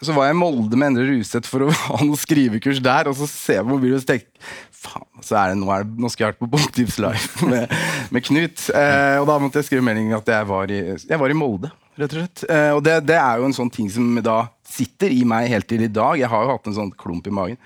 så 0.04 0.12
var 0.12 0.26
jeg 0.28 0.34
i 0.34 0.36
Molde 0.36 0.76
med 0.76 0.90
Endre 0.90 1.04
Ruseth 1.08 1.48
for 1.48 1.64
å 1.64 1.70
ha 1.86 1.96
noe 2.04 2.18
skrivekurs 2.20 2.80
der, 2.84 3.08
og 3.08 3.16
så 3.16 3.28
ser 3.30 3.60
jeg 3.60 3.64
på 3.64 3.72
mobilen 3.72 4.00
og 4.02 4.04
tenker 4.08 4.52
faen, 4.84 5.06
så 5.24 5.38
er 5.40 5.52
det, 5.52 5.60
nå, 5.62 5.70
er 5.72 5.86
det, 5.86 5.96
nå 6.00 6.10
skal 6.12 6.26
jeg 6.26 6.34
vært 6.34 6.42
på 6.44 6.50
Boktips 6.52 6.98
Live 7.02 7.46
med, 7.52 7.72
med 8.14 8.26
Knut. 8.28 8.68
Eh, 8.70 9.16
og 9.20 9.28
da 9.30 9.38
måtte 9.42 9.62
jeg 9.62 9.70
skrive 9.70 9.86
melding 9.86 10.12
at 10.16 10.28
jeg 10.36 10.50
var 10.50 10.72
i, 10.72 10.82
jeg 10.96 11.20
var 11.20 11.32
i 11.32 11.38
Molde, 11.38 11.72
rett 12.00 12.14
og 12.14 12.20
slett. 12.20 12.46
Eh, 12.50 12.70
og 12.76 12.84
det, 12.86 13.00
det 13.08 13.18
er 13.20 13.40
jo 13.40 13.48
en 13.48 13.56
sånn 13.56 13.72
ting 13.72 13.90
som 13.92 14.14
da 14.24 14.44
sitter 14.74 15.12
i 15.14 15.22
meg 15.28 15.50
helt 15.52 15.68
til 15.70 15.84
i 15.86 15.92
dag. 15.92 16.18
Jeg 16.18 16.30
har 16.32 16.46
jo 16.46 16.54
hatt 16.56 16.70
en 16.70 16.78
sånn 16.78 16.94
klump 16.98 17.28
i 17.30 17.34
magen. 17.34 17.60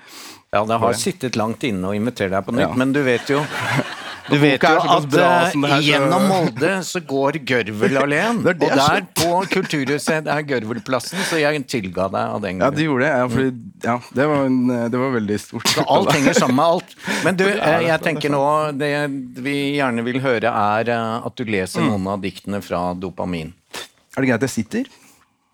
Ja, 0.51 0.63
det 0.65 0.79
har 0.81 0.93
sittet 0.97 1.35
langt 1.37 1.63
inne 1.67 1.91
å 1.91 1.93
invitere 1.93 2.33
deg 2.33 2.45
på 2.47 2.53
nytt, 2.55 2.69
Ja. 2.71 2.73
men 2.73 2.93
du 2.93 3.03
vet 3.05 3.27
jo 3.29 3.43
du 4.31 4.37
vet 4.41 4.61
jo 4.65 4.77
at 4.81 5.13
eh, 5.17 5.53
her, 5.69 5.81
gjennom 5.85 6.25
Molde 6.29 6.71
så 6.85 7.01
går 7.05 7.37
Gørvel 7.45 7.93
det 8.09 8.23
og 8.57 8.73
der 8.77 9.05
på 9.17 9.29
Kulturhuset 9.53 10.25
er 10.29 10.41
Gørvelplassen, 10.49 11.21
så 11.29 11.37
jeg 11.41 11.61
tilga 11.69 12.07
deg 12.09 12.33
av 12.35 12.41
den 12.41 12.57
gangen. 12.57 12.65
Ja, 12.65 12.69
du 12.73 12.79
det 12.81 12.87
gjorde 12.87 13.05
det. 13.05 13.11
Ja, 13.13 13.27
fordi, 13.33 13.51
ja, 13.85 13.95
det, 14.17 14.27
var 14.31 14.49
en, 14.49 14.57
det 14.93 15.01
var 15.03 15.13
veldig 15.19 15.37
stort. 15.41 15.67
Så 15.69 15.85
alt 15.85 16.11
henger 16.17 16.33
sammen 16.37 16.57
med 16.57 16.65
alt. 16.65 16.95
Men 17.25 17.39
du, 17.41 17.45
eh, 17.49 17.75
jeg 17.85 17.93
er 17.93 18.03
tenker 18.09 18.33
nå 18.33 18.41
Det 18.77 18.89
vi 19.45 19.55
gjerne 19.77 20.05
vil 20.09 20.19
høre, 20.25 20.49
er 20.49 20.93
eh, 20.95 21.27
at 21.29 21.37
du 21.37 21.45
leser 21.45 21.85
Mm. 21.85 21.91
noen 21.93 22.07
av 22.15 22.25
diktene 22.25 22.59
fra 22.65 22.81
Dopamin. 22.97 23.53
Er 24.17 24.21
det 24.25 24.27
greit 24.31 24.41
at 24.41 24.49
jeg 24.49 24.55
sitter? 24.57 24.89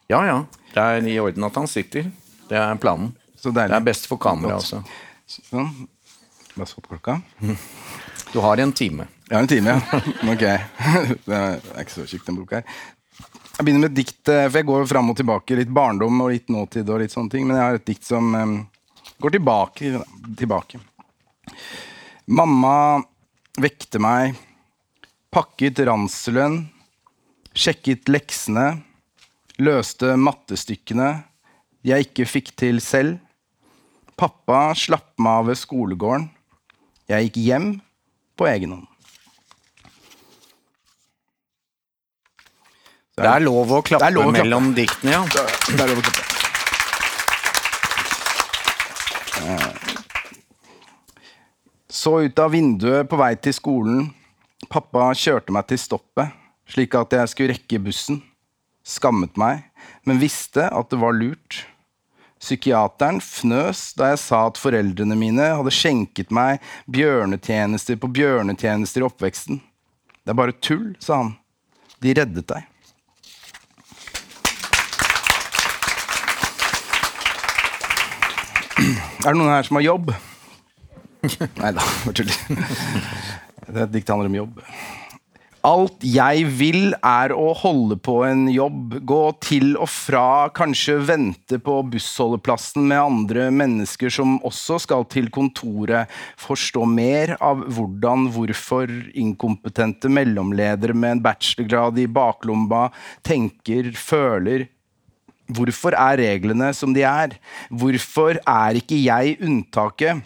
Ja, 0.10 0.24
ja. 0.26 0.40
Det 0.72 0.82
er 0.82 1.08
i 1.12 1.20
orden 1.20 1.44
at 1.48 1.56
han 1.60 1.68
sitter. 1.68 2.08
Det 2.48 2.58
er 2.60 2.80
planen. 2.80 3.12
Det 3.54 3.66
er 3.68 3.86
best 3.86 4.08
for 4.10 4.22
kamera 4.22 4.58
også. 4.58 4.82
Sånn. 5.30 5.70
Bare 6.56 6.70
på 6.82 6.96
klokka. 6.96 7.20
Du 8.34 8.42
har 8.44 8.60
en 8.60 8.72
time. 8.76 9.06
Jeg 9.30 9.36
har 9.38 9.44
en 9.46 9.48
time, 9.48 9.76
ja. 9.76 10.00
Ok. 10.34 10.42
Det 11.28 11.38
er 11.38 11.78
ikke 11.80 11.94
så 11.94 12.06
tjukk, 12.10 12.26
den 12.28 12.40
boka 12.40 12.60
her. 12.60 12.80
Jeg 13.56 13.64
begynner 13.64 13.86
med 13.86 13.94
et 13.94 14.00
dikt, 14.02 14.22
eh, 14.28 14.48
for 14.50 14.60
jeg 14.60 14.68
går 14.68 14.88
fram 14.90 15.12
og 15.14 15.16
tilbake. 15.16 15.56
Litt 15.56 15.72
barndom 15.72 16.20
og 16.26 16.34
litt 16.34 16.52
nåtid. 16.52 16.90
og 16.90 17.00
litt 17.00 17.14
sånne 17.14 17.32
ting, 17.32 17.46
Men 17.48 17.56
jeg 17.56 17.64
har 17.64 17.80
et 17.80 17.86
dikt 17.88 18.04
som 18.04 18.34
um, 18.36 18.58
går 19.24 19.38
tilbake. 19.38 20.02
tilbake. 20.36 20.82
Mamma 22.28 23.04
vekte 23.62 24.02
meg, 24.04 24.36
pakket 25.32 25.80
ranselen, 25.88 26.66
sjekket 27.56 28.12
leksene, 28.12 28.82
løste 29.64 30.18
mattestykkene 30.20 31.14
jeg 31.86 32.08
ikke 32.08 32.26
fikk 32.28 32.52
til 32.58 32.82
selv. 32.82 33.20
Pappa 34.16 34.70
slapp 34.80 35.12
meg 35.20 35.42
av 35.42 35.50
ved 35.50 35.60
skolegården. 35.60 36.30
Jeg 37.12 37.28
gikk 37.28 37.40
hjem 37.46 37.70
på 38.40 38.48
egen 38.50 38.72
hånd. 38.78 38.88
Det 43.16 43.28
er 43.32 43.44
lov 43.44 43.70
å 43.72 43.82
klappe 43.86 44.08
er 44.10 44.12
lov 44.16 44.26
å 44.28 44.32
klappe. 44.32 44.44
mellom 44.44 44.72
diktene, 44.76 45.12
ja. 45.14 45.22
Det 45.32 45.80
er 45.80 45.88
lov 45.92 46.00
å 46.02 46.06
klappe. 46.08 46.24
Eh, 49.46 49.72
Så 51.90 52.20
ut 52.26 52.40
av 52.40 52.52
vinduet 52.52 53.08
på 53.10 53.18
vei 53.18 53.36
til 53.40 53.54
skolen. 53.56 54.10
Pappa 54.70 55.08
kjørte 55.16 55.54
meg 55.56 55.68
til 55.70 55.80
stoppet, 55.80 56.34
slik 56.68 56.94
at 57.00 57.14
jeg 57.16 57.32
skulle 57.32 57.54
rekke 57.56 57.80
bussen. 57.82 58.20
Skammet 58.86 59.38
meg, 59.40 59.64
men 60.06 60.20
visste 60.22 60.68
at 60.68 60.90
det 60.92 61.00
var 61.02 61.16
lurt. 61.18 61.64
Psykiateren 62.42 63.22
fnøs 63.24 63.94
da 63.98 64.12
jeg 64.12 64.20
sa 64.22 64.42
at 64.50 64.60
foreldrene 64.60 65.16
mine 65.18 65.48
hadde 65.56 65.72
skjenket 65.74 66.34
meg 66.36 66.64
bjørnetjenester 66.92 67.98
på 68.02 68.12
bjørnetjenester 68.18 69.02
i 69.04 69.08
oppveksten. 69.08 69.62
Det 70.26 70.34
er 70.34 70.40
bare 70.40 70.56
tull, 70.60 70.94
sa 71.00 71.22
han. 71.24 71.36
De 72.04 72.14
reddet 72.18 72.48
deg. 72.50 72.72
Er 79.26 79.34
det 79.34 79.40
noen 79.40 79.50
her 79.50 79.66
som 79.66 79.80
har 79.80 79.86
jobb? 79.88 80.12
Nei 81.62 81.72
da, 81.74 81.82
bare 81.82 82.18
tuller. 82.20 82.36
Det 83.66 83.80
er 83.80 83.88
et 83.88 83.94
dikt 83.96 84.12
handler 84.14 84.30
om 84.30 84.36
jobb. 84.38 84.60
Alt 85.66 86.04
jeg 86.06 86.44
vil, 86.60 86.92
er 87.02 87.32
å 87.34 87.48
holde 87.58 87.96
på 87.98 88.20
en 88.28 88.44
jobb. 88.54 89.00
Gå 89.10 89.22
til 89.42 89.72
og 89.80 89.90
fra, 89.90 90.46
kanskje 90.54 91.00
vente 91.08 91.58
på 91.58 91.80
bussholdeplassen 91.90 92.86
med 92.92 93.02
andre 93.02 93.48
mennesker 93.50 94.14
som 94.14 94.36
også 94.46 94.78
skal 94.84 95.08
til 95.10 95.32
kontoret. 95.34 96.12
Forstå 96.38 96.86
mer 96.86 97.34
av 97.40 97.64
hvordan, 97.66 98.28
hvorfor 98.36 98.94
inkompetente 99.18 100.12
mellomledere 100.14 100.94
med 100.94 101.16
en 101.16 101.26
bachelorgrad 101.26 101.98
i 102.04 102.06
baklomma 102.14 102.88
tenker, 103.26 103.94
føler, 103.98 104.70
Hvorfor 105.46 105.94
er 105.94 106.18
reglene 106.18 106.72
som 106.74 106.90
de 106.90 107.04
er? 107.06 107.36
Hvorfor 107.70 108.40
er 108.50 108.80
ikke 108.80 108.98
jeg 108.98 109.36
unntaket? 109.46 110.24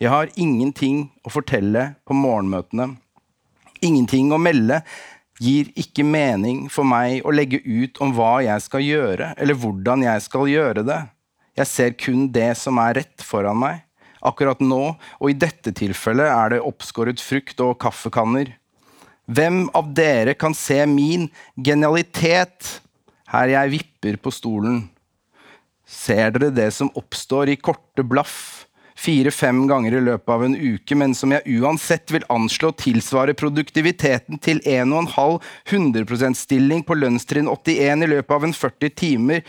Jeg 0.00 0.08
har 0.08 0.32
ingenting 0.32 1.10
å 1.20 1.32
fortelle 1.34 1.90
på 2.08 2.16
morgenmøtene. 2.16 2.94
Ingenting 3.84 4.32
å 4.32 4.40
melde. 4.40 4.80
Gir 5.42 5.68
ikke 5.76 6.04
mening 6.06 6.66
for 6.72 6.88
meg 6.88 7.26
å 7.26 7.34
legge 7.34 7.60
ut 7.60 7.98
om 8.00 8.14
hva 8.16 8.38
jeg 8.44 8.62
skal 8.64 8.84
gjøre, 8.84 9.34
eller 9.36 9.58
hvordan 9.60 10.06
jeg 10.06 10.22
skal 10.24 10.48
gjøre 10.48 10.84
det. 10.86 11.00
Jeg 11.56 11.68
ser 11.68 11.96
kun 12.00 12.26
det 12.32 12.54
som 12.60 12.80
er 12.80 12.96
rett 13.02 13.24
foran 13.24 13.60
meg. 13.60 13.82
Akkurat 14.26 14.60
nå, 14.64 14.96
og 14.96 15.30
i 15.30 15.36
dette 15.36 15.72
tilfellet, 15.76 16.28
er 16.28 16.56
det 16.56 16.64
oppskåret 16.64 17.20
frukt 17.22 17.60
og 17.64 17.76
kaffekanner. 17.84 18.54
Hvem 19.26 19.66
av 19.76 19.90
dere 19.96 20.36
kan 20.38 20.54
se 20.56 20.78
min 20.88 21.28
genialitet 21.56 22.76
her 23.32 23.52
jeg 23.52 23.74
vipper 23.74 24.20
på 24.22 24.32
stolen? 24.34 24.84
Ser 25.86 26.32
dere 26.34 26.50
det 26.54 26.70
som 26.74 26.90
oppstår 26.98 27.52
i 27.52 27.60
korte 27.60 28.04
blaff 28.06 28.65
fire-fem 28.96 29.66
ganger 29.68 29.98
i 29.98 30.00
løpet 30.00 30.32
av 30.32 30.44
en 30.46 30.56
uke, 30.56 30.96
men 30.96 31.14
som 31.14 31.34
jeg 31.34 31.58
uansett 31.60 32.12
vil 32.14 32.24
anslå 32.32 32.72
tilsvarer 32.80 33.36
produktiviteten 33.36 34.40
til 34.42 34.62
1,5 34.64 35.38
100% 35.68 36.40
stilling 36.40 36.84
på 36.86 36.96
lønnstrinn 36.96 37.50
81 37.52 38.06
i 38.06 38.10
løpet 38.16 38.36
av 38.38 38.48
en 38.48 38.56
40 38.56 38.96
timer 38.96 39.44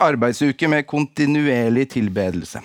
arbeidsuke 0.00 0.68
med 0.68 0.86
kontinuerlig 0.86 1.90
tilbedelse? 1.96 2.62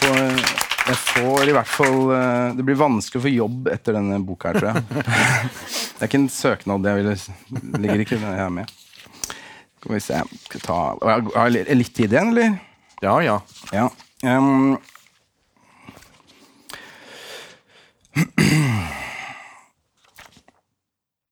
jeg 0.00 0.96
får 0.96 1.50
i 1.50 1.52
hvert 1.54 1.68
fall 1.68 1.98
eh, 2.16 2.54
Det 2.56 2.64
blir 2.64 2.78
vanskelig 2.80 3.20
å 3.20 3.24
få 3.26 3.32
jobb 3.32 3.68
etter 3.70 3.94
denne 3.98 4.16
boka 4.24 4.50
her, 4.50 4.58
tror 4.58 4.70
jeg. 4.72 5.04
Det 6.00 6.06
er 6.06 6.08
ikke 6.08 6.20
en 6.22 6.30
søknad 6.32 6.86
jeg 6.88 7.02
ville 7.02 7.80
Ligger 7.84 8.04
ikke 8.06 8.20
her 8.24 8.54
med. 8.54 8.79
Skal 9.80 9.94
vi 9.94 10.00
se 10.04 10.22
Skal 10.44 10.60
ta 10.60 10.78
Har 11.00 11.50
jeg 11.56 11.76
litt 11.80 11.94
tid 11.96 12.12
igjen, 12.12 12.34
eller? 12.34 12.58
Ja, 13.00 13.16
ja. 13.24 13.40
Ja. 13.72 13.88
Um, 14.22 14.76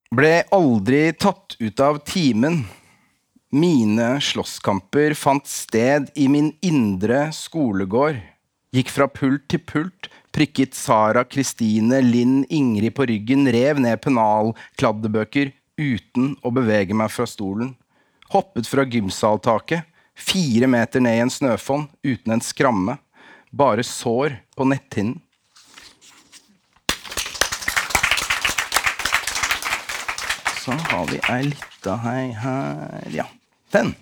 Ble 0.09 0.33
aldri 0.57 1.13
tatt 1.21 1.59
ut 1.61 1.81
av 1.85 1.99
timen. 2.09 2.63
Mine 3.53 4.07
slåsskamper 4.25 5.13
fant 5.17 5.45
sted 5.49 6.09
i 6.17 6.31
min 6.33 6.55
indre 6.65 7.27
skolegård. 7.37 8.17
Gikk 8.73 8.93
fra 8.93 9.09
pult 9.13 9.45
til 9.53 9.61
pult, 9.69 10.09
prikket 10.33 10.77
Sara, 10.77 11.27
Kristine, 11.29 12.01
Linn, 12.05 12.43
Ingrid 12.49 12.97
på 12.97 13.07
ryggen, 13.09 13.45
rev 13.53 13.81
ned 13.85 14.01
pennalkladdebøker 14.05 15.53
uten 15.81 16.35
å 16.41 16.53
bevege 16.57 16.97
meg 16.97 17.13
fra 17.13 17.29
stolen. 17.29 17.75
Hoppet 18.29 18.67
fra 18.69 18.85
gymsaltaket, 18.85 19.83
fire 20.17 20.67
meter 20.67 21.01
ned 21.01 21.17
i 21.17 21.23
en 21.25 21.31
snøfonn 21.33 21.87
uten 22.03 22.35
en 22.35 22.43
skramme. 22.45 22.99
Bare 23.51 23.85
sår 23.87 24.37
på 24.57 24.67
netthinnen. 24.69 25.23
Så 30.61 30.77
har 30.91 31.07
vi 31.09 31.23
ei 31.33 31.43
lita 31.49 31.97
hei 32.05 32.27
her 32.37 33.09
Ja, 33.15 33.25
den. 33.73 33.95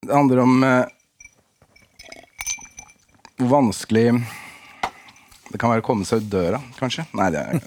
Det 0.00 0.14
handler 0.14 0.40
om 0.40 0.64
eh, 0.64 0.88
hvor 3.36 3.52
vanskelig 3.58 4.08
det 5.52 5.60
kan 5.60 5.68
være 5.68 5.84
å 5.84 5.86
komme 5.92 6.08
seg 6.08 6.24
ut 6.24 6.32
døra, 6.32 6.64
kanskje? 6.80 7.04
Nei, 7.12 7.28
det 7.34 7.44
er, 7.44 7.60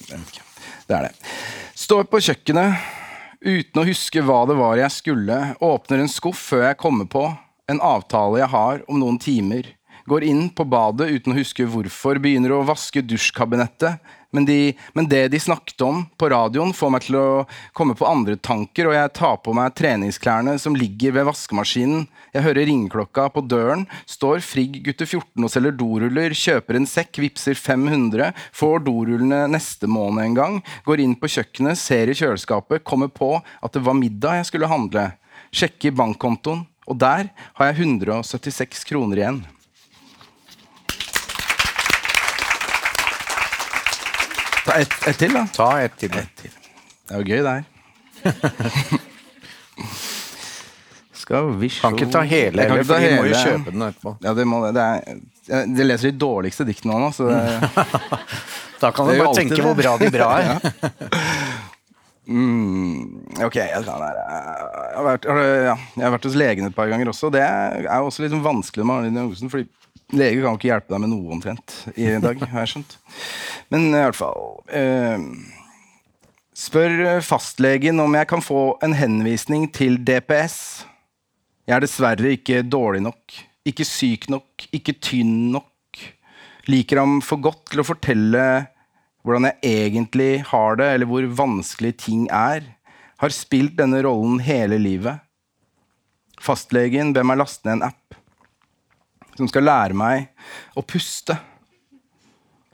det 0.90 0.96
er 0.98 1.10
det. 1.12 1.34
Står 1.78 2.10
på 2.10 2.20
kjøkkenet 2.26 2.97
uten 3.42 3.82
å 3.82 3.88
huske 3.88 4.24
hva 4.26 4.44
det 4.50 4.58
var 4.58 4.80
jeg 4.80 4.94
skulle. 4.96 5.40
Åpner 5.64 6.04
en 6.04 6.12
skuff 6.12 6.42
før 6.50 6.70
jeg 6.70 6.80
kommer 6.82 7.10
på 7.10 7.26
en 7.68 7.82
avtale 7.84 8.42
jeg 8.42 8.52
har 8.54 8.84
om 8.88 9.02
noen 9.02 9.20
timer. 9.22 9.77
Går 10.08 10.24
inn 10.24 10.46
på 10.56 10.64
badet 10.64 11.10
uten 11.12 11.34
å 11.34 11.38
huske 11.38 11.66
hvorfor. 11.68 12.22
Begynner 12.24 12.54
å 12.56 12.64
vaske 12.68 13.04
dusjkabinettet. 13.04 14.00
Men, 14.32 14.46
de, 14.46 14.76
men, 14.94 15.08
det 15.08 15.30
de 15.32 15.40
snakket 15.40 15.82
om 15.82 16.02
på 16.20 16.30
radioen, 16.30 16.74
får 16.76 16.92
meg 16.92 17.06
til 17.06 17.16
å 17.20 17.28
komme 17.76 17.96
på 17.98 18.08
andre 18.08 18.36
tanker, 18.40 18.90
og 18.90 18.96
jeg 18.96 19.12
tar 19.16 19.38
på 19.44 19.54
meg 19.56 19.76
treningsklærne 19.80 20.58
som 20.60 20.76
ligger 20.76 21.16
ved 21.16 21.28
vaskemaskinen. 21.30 22.06
Jeg 22.36 22.46
hører 22.46 22.68
ringeklokka 22.70 23.30
på 23.36 23.44
døren. 23.48 23.88
Står 24.08 24.44
Frigg 24.46 24.82
gutte 24.86 25.08
14 25.08 25.48
og 25.48 25.52
selger 25.52 25.76
doruller. 25.80 26.36
Kjøper 26.36 26.80
en 26.80 26.88
sekk, 26.88 27.22
vipser 27.24 27.58
500. 27.60 28.32
Får 28.56 28.84
dorullene 28.88 29.46
neste 29.52 29.92
måned 29.92 30.24
en 30.24 30.40
gang. 30.40 30.62
Går 30.88 31.04
inn 31.04 31.18
på 31.20 31.32
kjøkkenet, 31.38 31.80
ser 31.80 32.12
i 32.12 32.16
kjøleskapet, 32.20 32.86
kommer 32.88 33.12
på 33.12 33.38
at 33.40 33.76
det 33.76 33.84
var 33.88 33.98
middag 33.98 34.42
jeg 34.42 34.52
skulle 34.52 34.72
handle. 34.72 35.10
Sjekker 35.56 35.96
bankkontoen, 35.96 36.66
og 36.88 37.00
der 37.00 37.32
har 37.60 37.72
jeg 37.72 37.88
176 37.88 38.84
kroner 38.88 39.24
igjen. 39.24 39.46
Ta 44.68 44.78
ett 44.84 44.94
et 45.08 45.20
til, 45.22 45.32
da. 45.34 45.46
Ta 45.56 45.70
ett 45.86 45.96
til. 46.02 46.12
Et 46.20 46.42
til. 46.44 46.52
Det 47.08 47.16
er 47.16 47.24
jo 47.24 47.28
gøy, 47.32 47.42
det 47.46 47.54
her. 47.56 47.64
Skal 51.18 51.50
vi 51.60 51.70
se 51.70 51.82
Kan 51.84 51.96
ikke 51.98 52.12
ta 52.14 52.22
hele, 52.28 52.66
ta 52.68 52.78
for 52.88 53.02
vi 53.04 53.10
må 53.18 53.26
jo 53.28 53.36
kjøpe 53.36 53.74
den 53.74 53.84
etterpå. 53.88 54.14
Ja, 54.24 54.34
det 54.38 54.46
må 54.48 54.62
det. 54.66 54.74
det 54.78 54.84
er, 54.88 55.66
det 55.76 55.88
leser 55.88 56.12
de 56.12 56.20
dårligste 56.22 56.66
diktene 56.68 57.00
nå, 57.02 57.10
så 57.16 57.28
det, 57.32 57.40
Da 58.82 58.92
kan 58.96 59.08
du 59.10 59.16
bare 59.18 59.34
tenke 59.36 59.56
det. 59.58 59.64
hvor 59.66 59.76
bra 59.78 59.96
de 60.00 60.12
bra 60.14 60.28
er. 60.38 60.60
mm, 62.28 63.42
Ok, 63.48 63.56
jeg, 63.60 63.70
jeg, 63.74 63.84
har 63.88 65.06
vært, 65.08 65.28
ja, 65.28 65.76
jeg 65.98 66.06
har 66.06 66.14
vært 66.16 66.28
hos 66.30 66.38
legen 66.40 66.70
et 66.70 66.76
par 66.78 66.92
ganger 66.92 67.12
også. 67.12 67.32
Det 67.34 67.42
er 67.44 67.88
jo 67.88 68.08
også 68.12 68.24
litt 68.24 68.34
sånn 68.36 68.46
vanskelig 68.46 68.86
med 68.88 68.96
Arne 69.02 69.12
diagnosen, 69.16 69.52
fordi 69.54 69.68
leger 70.16 70.44
kan 70.44 70.54
jo 70.54 70.60
ikke 70.60 70.70
hjelpe 70.72 70.94
deg 70.94 71.04
med 71.04 71.12
noe 71.12 71.36
omtrent 71.36 71.76
i 71.96 72.10
dag, 72.24 72.40
har 72.40 72.64
jeg 72.64 72.74
skjønt. 72.74 72.98
Men 73.74 73.90
i 73.90 74.04
hvert 74.06 74.18
fall 74.20 74.44
eh, 74.72 75.26
Spør 76.58 77.20
fastlegen 77.22 78.00
om 78.02 78.16
jeg 78.18 78.30
kan 78.32 78.42
få 78.42 78.62
en 78.82 78.96
henvisning 78.98 79.68
til 79.70 80.00
DPS. 80.02 80.56
Jeg 81.70 81.76
er 81.76 81.84
dessverre 81.84 82.32
ikke 82.34 82.64
dårlig 82.66 83.04
nok, 83.06 83.36
ikke 83.68 83.86
syk 83.86 84.26
nok, 84.34 84.66
ikke 84.74 84.96
tynn 84.98 85.52
nok. 85.54 86.02
Liker 86.66 87.04
ham 87.04 87.20
for 87.22 87.44
godt 87.44 87.68
til 87.70 87.84
å 87.84 87.86
fortelle 87.86 88.48
hvordan 89.22 89.50
jeg 89.52 89.84
egentlig 89.84 90.32
har 90.50 90.80
det, 90.80 90.88
eller 90.96 91.10
hvor 91.12 91.30
vanskelig 91.44 91.94
ting 92.00 92.26
er. 92.34 92.64
Har 93.22 93.34
spilt 93.36 93.78
denne 93.78 94.02
rollen 94.08 94.40
hele 94.42 94.80
livet. 94.82 95.22
Fastlegen 96.42 97.14
ber 97.14 97.28
meg 97.28 97.42
laste 97.42 97.68
ned 97.68 97.82
en 97.82 97.90
app 97.92 98.07
som 99.38 99.50
skal 99.50 99.68
lære 99.68 99.98
meg 99.98 100.30
å 100.78 100.84
puste. 100.86 101.38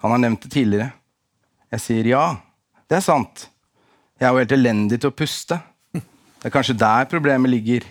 Han 0.04 0.16
har 0.16 0.24
nevnt 0.24 0.46
det 0.46 0.54
tidligere. 0.54 0.92
Jeg 1.74 1.84
sier 1.84 2.12
ja, 2.14 2.26
det 2.88 3.00
er 3.00 3.06
sant. 3.06 3.48
Jeg 4.20 4.28
er 4.28 4.34
jo 4.34 4.44
helt 4.44 4.56
elendig 4.56 5.00
til 5.02 5.12
å 5.12 5.16
puste. 5.16 5.60
Det 5.94 6.50
er 6.50 6.54
kanskje 6.54 6.76
der 6.76 7.08
problemet 7.12 7.52
ligger. 7.52 7.86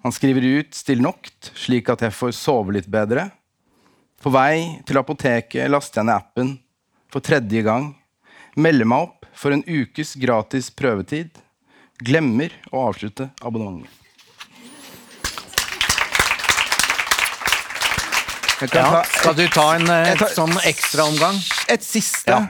Han 0.00 0.12
skriver 0.12 0.40
ut 0.40 0.74
'still 0.74 1.02
nokt', 1.04 1.52
slik 1.54 1.88
at 1.92 2.00
jeg 2.00 2.16
får 2.16 2.32
sove 2.32 2.72
litt 2.72 2.88
bedre. 2.88 3.30
På 4.20 4.32
vei 4.32 4.80
til 4.86 4.96
apoteket 4.96 5.70
laster 5.70 6.00
jeg 6.00 6.06
ned 6.06 6.16
appen 6.16 6.58
for 7.12 7.20
tredje 7.20 7.62
gang. 7.62 7.94
Melder 8.56 8.84
meg 8.84 9.06
opp 9.06 9.26
for 9.32 9.52
en 9.52 9.64
ukes 9.64 10.16
gratis 10.16 10.70
prøvetid. 10.70 11.30
Glemmer 12.00 12.52
å 12.72 12.88
avslutte 12.88 13.30
abonnementet. 13.40 13.88
Jeg 13.88 13.88
kan 13.88 14.00
Ja. 18.74 19.02
Skal 19.08 19.34
du 19.38 19.44
ta 19.48 19.66
en 19.78 19.88
eh, 19.88 20.14
tar- 20.20 20.34
sånn 20.36 20.56
ekstraomgang? 20.68 21.38
et 21.68 21.82
siste 21.86 22.28
Ja. 22.30 22.40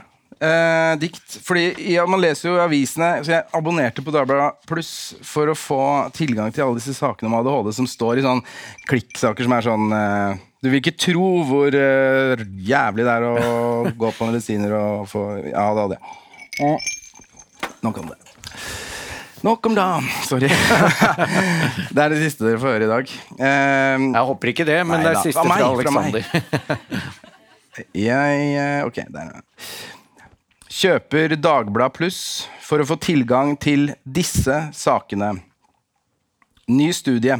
eh, 0.41 0.95
dikt. 0.97 1.37
Fordi 1.45 1.75
ja, 1.93 2.05
Man 2.05 2.19
leser 2.21 2.49
jo 2.49 2.55
i 2.57 2.63
avisene, 2.65 3.23
så 3.23 3.31
jeg 3.37 3.43
abonnerte 3.53 4.03
på 4.03 4.11
Dagbladet 4.11 4.55
Pluss 4.67 5.13
for 5.23 5.47
å 5.47 5.55
få 5.55 6.11
tilgang 6.13 6.51
til 6.53 6.63
alle 6.65 6.79
disse 6.81 6.93
sakene 6.97 7.29
om 7.31 7.37
ADHD 7.39 7.73
som 7.73 7.87
står 7.87 8.17
i 8.19 8.25
sånn 8.25 8.41
klikksaker 8.89 9.43
som 9.47 9.53
er 9.53 9.61
sånn 9.61 9.91
eh, 9.93 10.37
Du 10.61 10.69
vil 10.69 10.81
ikke 10.81 10.97
tro 10.97 11.43
hvor 11.47 11.73
eh, 11.73 12.35
jævlig 12.61 13.05
det 13.07 13.13
er 13.15 13.23
å 13.29 13.91
gå 14.01 14.11
på 14.17 14.27
medisiner 14.31 14.73
og 14.77 15.07
få 15.09 15.25
Ja, 15.51 15.69
hadde 15.73 15.97
jeg. 15.97 16.01
Og- 16.61 16.89
Nok 17.81 17.97
om 17.97 18.11
det. 18.11 18.17
Nok 19.41 19.65
om 19.65 19.75
da. 19.75 19.85
Sorry. 20.27 20.47
det 21.95 22.03
er 22.03 22.13
det 22.13 22.19
siste 22.21 22.45
dere 22.45 22.59
får 22.61 22.75
høre 22.75 22.85
i 22.85 22.91
dag. 22.91 23.13
Eh, 23.41 24.03
Jeg 24.13 24.25
håper 24.29 24.51
ikke 24.51 24.65
det, 24.67 24.79
men 24.85 24.99
Nei 25.01 25.05
det 25.07 25.11
er 25.11 25.17
da. 25.17 25.23
siste 25.25 25.41
Fra 25.41 25.49
meg, 25.49 25.57
fra 25.57 25.91
fra. 25.91 26.03
Alexander. 26.05 26.21
Jeg 27.97 28.47
eh, 28.59 28.81
Ok, 28.85 28.99
der 29.09 29.31
er. 29.31 29.41
Kjøper 30.71 31.33
Dagblad 31.41 31.93
Pluss 31.97 32.19
for 32.63 32.83
å 32.83 32.87
få 32.87 32.95
tilgang 33.01 33.55
til 33.59 33.89
disse 34.05 34.59
sakene. 34.77 35.33
Ny 36.71 36.91
studie. 36.95 37.39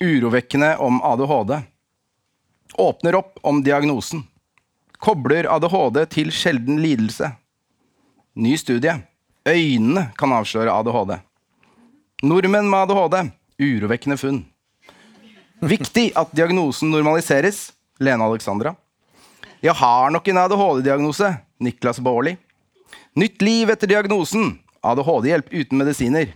Urovekkende 0.00 0.76
om 0.80 1.00
ADHD. 1.04 1.58
Åpner 2.80 3.18
opp 3.18 3.40
om 3.44 3.58
diagnosen. 3.66 4.22
Kobler 5.02 5.48
ADHD 5.50 5.98
til 6.14 6.30
sjelden 6.32 6.78
lidelse. 6.80 7.32
Ny 8.40 8.54
studie. 8.60 8.94
Øynene 9.48 10.06
kan 10.20 10.32
avsløre 10.38 10.72
ADHD. 10.78 11.18
Nordmenn 12.22 12.70
med 12.70 12.80
ADHD. 12.80 13.30
Urovekkende 13.58 14.16
funn. 14.20 14.42
Viktig 15.60 16.10
at 16.16 16.32
diagnosen 16.36 16.90
normaliseres. 16.92 17.70
Lene 18.00 18.24
Alexandra. 18.24 18.74
Jeg 19.64 19.72
har 19.76 20.10
nok 20.12 20.28
en 20.28 20.40
ADHD-diagnose. 20.42 21.30
Niklas 21.60 22.00
Baarli. 22.00 22.36
Nytt 23.16 23.40
liv 23.42 23.72
etter 23.72 23.88
diagnosen. 23.88 24.58
ADHD-hjelp 24.84 25.48
uten 25.52 25.80
medisiner. 25.80 26.34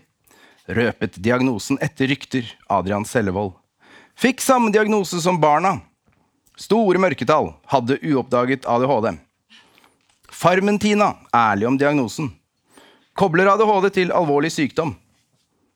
Røpet 0.64 1.20
diagnosen 1.20 1.76
etter 1.84 2.08
rykter. 2.08 2.48
Adrian 2.72 3.04
Sellevold. 3.04 3.52
Fikk 4.16 4.40
samme 4.40 4.72
diagnose 4.72 5.20
som 5.20 5.40
barna. 5.40 5.76
Store 6.56 7.00
mørketall. 7.00 7.52
Hadde 7.68 8.00
uoppdaget 8.00 8.64
ADHD. 8.64 9.18
Farmen-Tina. 10.32 11.12
Ærlig 11.36 11.68
om 11.68 11.76
diagnosen. 11.76 12.32
Kobler 13.12 13.52
ADHD 13.52 13.92
til 14.00 14.16
alvorlig 14.16 14.52
sykdom. 14.52 14.96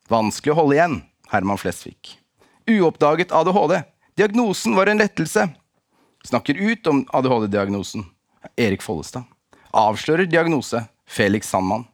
Vanskelig 0.08 0.54
å 0.54 0.60
holde 0.62 0.78
igjen. 0.78 1.00
Herman 1.28 1.60
Flesvig. 1.60 2.14
Uoppdaget 2.68 3.32
ADHD. 3.32 3.82
Diagnosen 4.16 4.76
var 4.76 4.88
en 4.88 5.00
lettelse. 5.02 5.48
Snakker 6.24 6.56
ut 6.56 6.86
om 6.86 7.02
ADHD-diagnosen. 7.12 8.06
Erik 8.56 8.82
Follestad. 8.82 9.28
Avslører 9.76 10.26
diagnose. 10.26 10.80
Felix 11.08 11.48
Sandmann. 11.52 11.84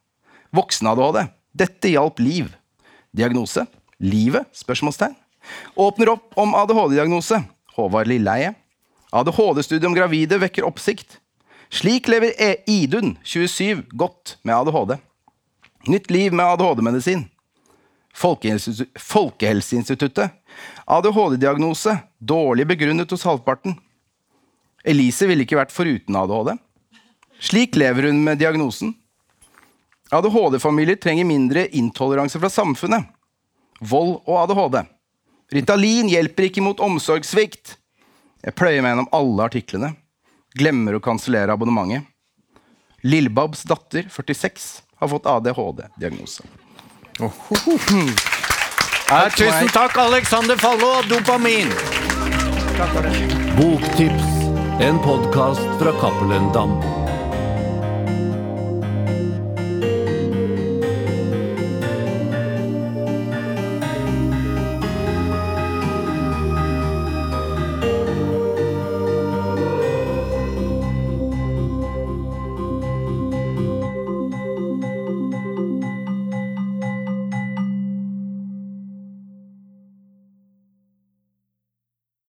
Voksen-ADHD. 0.55 1.27
Dette 1.53 1.91
hjalp 1.91 2.23
liv. 2.23 2.55
Diagnose. 3.11 3.67
Livet? 3.99 4.47
Spørsmålstegn. 4.55 5.15
Åpner 5.75 6.15
opp 6.15 6.39
om 6.39 6.55
ADHD-diagnose. 6.55 7.43
Håvard 7.75 8.11
Lilleheie. 8.11 8.55
ADHD-studie 9.11 9.91
om 9.91 9.95
gravide 9.95 10.39
vekker 10.43 10.67
oppsikt. 10.67 11.19
Slik 11.75 12.07
lever 12.11 12.35
e 12.39 12.55
Idun, 12.71 13.17
27, 13.27 13.83
godt 13.99 14.37
med 14.47 14.55
ADHD. 14.55 14.97
Nytt 15.91 16.11
liv 16.11 16.35
med 16.35 16.47
ADHD-medisin. 16.47 17.27
Folkehelse- 18.15 18.87
Folkehelseinstituttet. 19.01 20.31
ADHD-diagnose. 20.87 21.99
Dårlig 22.19 22.67
begrunnet 22.67 23.11
hos 23.11 23.25
halvparten. 23.27 23.75
Elise 24.85 25.27
ville 25.27 25.45
ikke 25.45 25.59
vært 25.59 25.73
foruten 25.75 26.17
ADHD. 26.17 26.59
Slik 27.41 27.77
lever 27.77 28.09
hun 28.11 28.23
med 28.25 28.39
diagnosen. 28.39 28.95
ADHD-familier 30.15 30.97
trenger 31.01 31.27
mindre 31.27 31.67
intoleranse 31.75 32.39
fra 32.39 32.51
samfunnet. 32.53 33.09
Vold 33.81 34.21
og 34.29 34.37
ADHD. 34.45 34.85
Ritalin 35.55 36.09
hjelper 36.09 36.49
ikke 36.49 36.63
mot 36.65 36.81
omsorgssvikt. 36.81 37.77
Jeg 38.45 38.55
pløyer 38.55 38.83
meg 38.85 38.93
gjennom 38.95 39.11
alle 39.17 39.47
artiklene. 39.49 39.95
Glemmer 40.55 40.97
å 40.99 41.03
kansellere 41.03 41.55
abonnementet. 41.57 42.07
Lillebabs 43.05 43.65
datter, 43.69 44.07
46, 44.09 44.69
har 45.01 45.11
fått 45.11 45.27
ADHD-diagnose. 45.29 46.45
Ja, 49.09 49.31
tusen 49.31 49.69
takk, 49.71 49.97
Alexander 49.97 50.57
Fallo. 50.59 51.03
Dopamin. 51.09 51.71
Boktips, 53.57 54.51
en 54.81 54.99
podkast 54.99 55.79
fra 55.79 55.93
Cappelen 56.01 56.53
Dam. 56.53 56.94